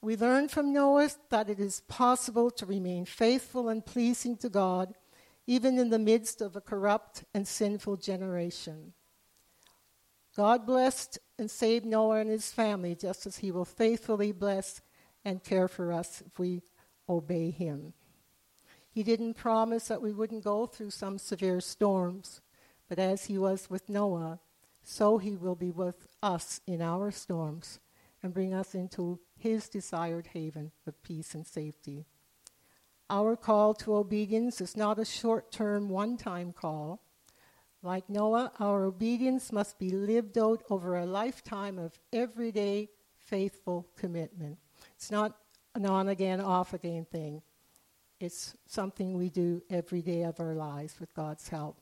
We 0.03 0.17
learn 0.17 0.47
from 0.47 0.73
Noah 0.73 1.09
that 1.29 1.49
it 1.49 1.59
is 1.59 1.81
possible 1.81 2.49
to 2.51 2.65
remain 2.65 3.05
faithful 3.05 3.69
and 3.69 3.85
pleasing 3.85 4.35
to 4.37 4.49
God 4.49 4.95
even 5.45 5.77
in 5.77 5.89
the 5.89 5.99
midst 5.99 6.41
of 6.41 6.55
a 6.55 6.61
corrupt 6.61 7.23
and 7.33 7.47
sinful 7.47 7.97
generation. 7.97 8.93
God 10.35 10.65
blessed 10.65 11.19
and 11.37 11.51
saved 11.51 11.85
Noah 11.85 12.19
and 12.21 12.29
his 12.29 12.51
family 12.51 12.95
just 12.95 13.25
as 13.25 13.37
he 13.37 13.51
will 13.51 13.65
faithfully 13.65 14.31
bless 14.31 14.81
and 15.23 15.43
care 15.43 15.67
for 15.67 15.91
us 15.91 16.23
if 16.25 16.39
we 16.39 16.61
obey 17.07 17.51
him. 17.51 17.93
He 18.89 19.03
didn't 19.03 19.35
promise 19.35 19.87
that 19.87 20.01
we 20.01 20.13
wouldn't 20.13 20.43
go 20.43 20.65
through 20.65 20.91
some 20.91 21.17
severe 21.17 21.61
storms, 21.61 22.41
but 22.89 22.97
as 22.97 23.25
he 23.25 23.37
was 23.37 23.69
with 23.69 23.87
Noah, 23.89 24.39
so 24.83 25.17
he 25.17 25.35
will 25.35 25.55
be 25.55 25.69
with 25.69 26.07
us 26.23 26.59
in 26.65 26.81
our 26.81 27.11
storms 27.11 27.79
and 28.23 28.33
bring 28.33 28.53
us 28.53 28.75
into 28.75 29.19
his 29.37 29.67
desired 29.69 30.27
haven 30.33 30.71
of 30.85 31.01
peace 31.03 31.33
and 31.33 31.45
safety. 31.45 32.05
Our 33.09 33.35
call 33.35 33.73
to 33.75 33.95
obedience 33.95 34.61
is 34.61 34.77
not 34.77 34.99
a 34.99 35.05
short 35.05 35.51
term, 35.51 35.89
one 35.89 36.17
time 36.17 36.53
call. 36.53 37.01
Like 37.83 38.09
Noah, 38.09 38.51
our 38.59 38.85
obedience 38.85 39.51
must 39.51 39.79
be 39.79 39.89
lived 39.89 40.37
out 40.37 40.63
over 40.69 40.95
a 40.95 41.05
lifetime 41.05 41.79
of 41.79 41.99
everyday 42.13 42.89
faithful 43.17 43.87
commitment. 43.97 44.59
It's 44.95 45.11
not 45.11 45.35
an 45.75 45.85
on 45.85 46.09
again, 46.09 46.39
off 46.39 46.73
again 46.73 47.05
thing. 47.05 47.41
It's 48.19 48.55
something 48.67 49.17
we 49.17 49.29
do 49.29 49.63
every 49.69 50.01
day 50.01 50.23
of 50.23 50.39
our 50.39 50.53
lives 50.53 50.99
with 50.99 51.13
God's 51.15 51.49
help. 51.49 51.77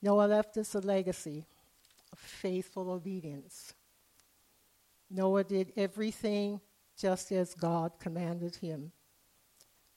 Noah 0.00 0.26
left 0.26 0.56
us 0.56 0.74
a 0.74 0.80
legacy 0.80 1.44
of 2.12 2.18
faithful 2.18 2.90
obedience. 2.90 3.74
Noah 5.10 5.44
did 5.44 5.72
everything 5.76 6.60
just 6.96 7.32
as 7.32 7.54
God 7.54 7.92
commanded 7.98 8.56
him. 8.56 8.92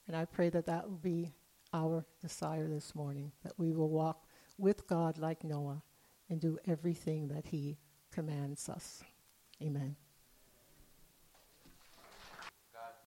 And 0.06 0.16
I 0.16 0.24
pray 0.24 0.50
that 0.50 0.66
that 0.66 0.88
will 0.88 0.96
be 0.96 1.32
our 1.72 2.04
desire 2.20 2.68
this 2.68 2.94
morning, 2.94 3.32
that 3.42 3.58
we 3.58 3.72
will 3.72 3.90
walk 3.90 4.26
with 4.58 4.86
God 4.86 5.18
like 5.18 5.44
Noah 5.44 5.82
and 6.28 6.40
do 6.40 6.58
everything 6.66 7.28
that 7.28 7.46
he 7.46 7.78
commands 8.12 8.68
us. 8.68 9.02
Amen. 9.62 9.96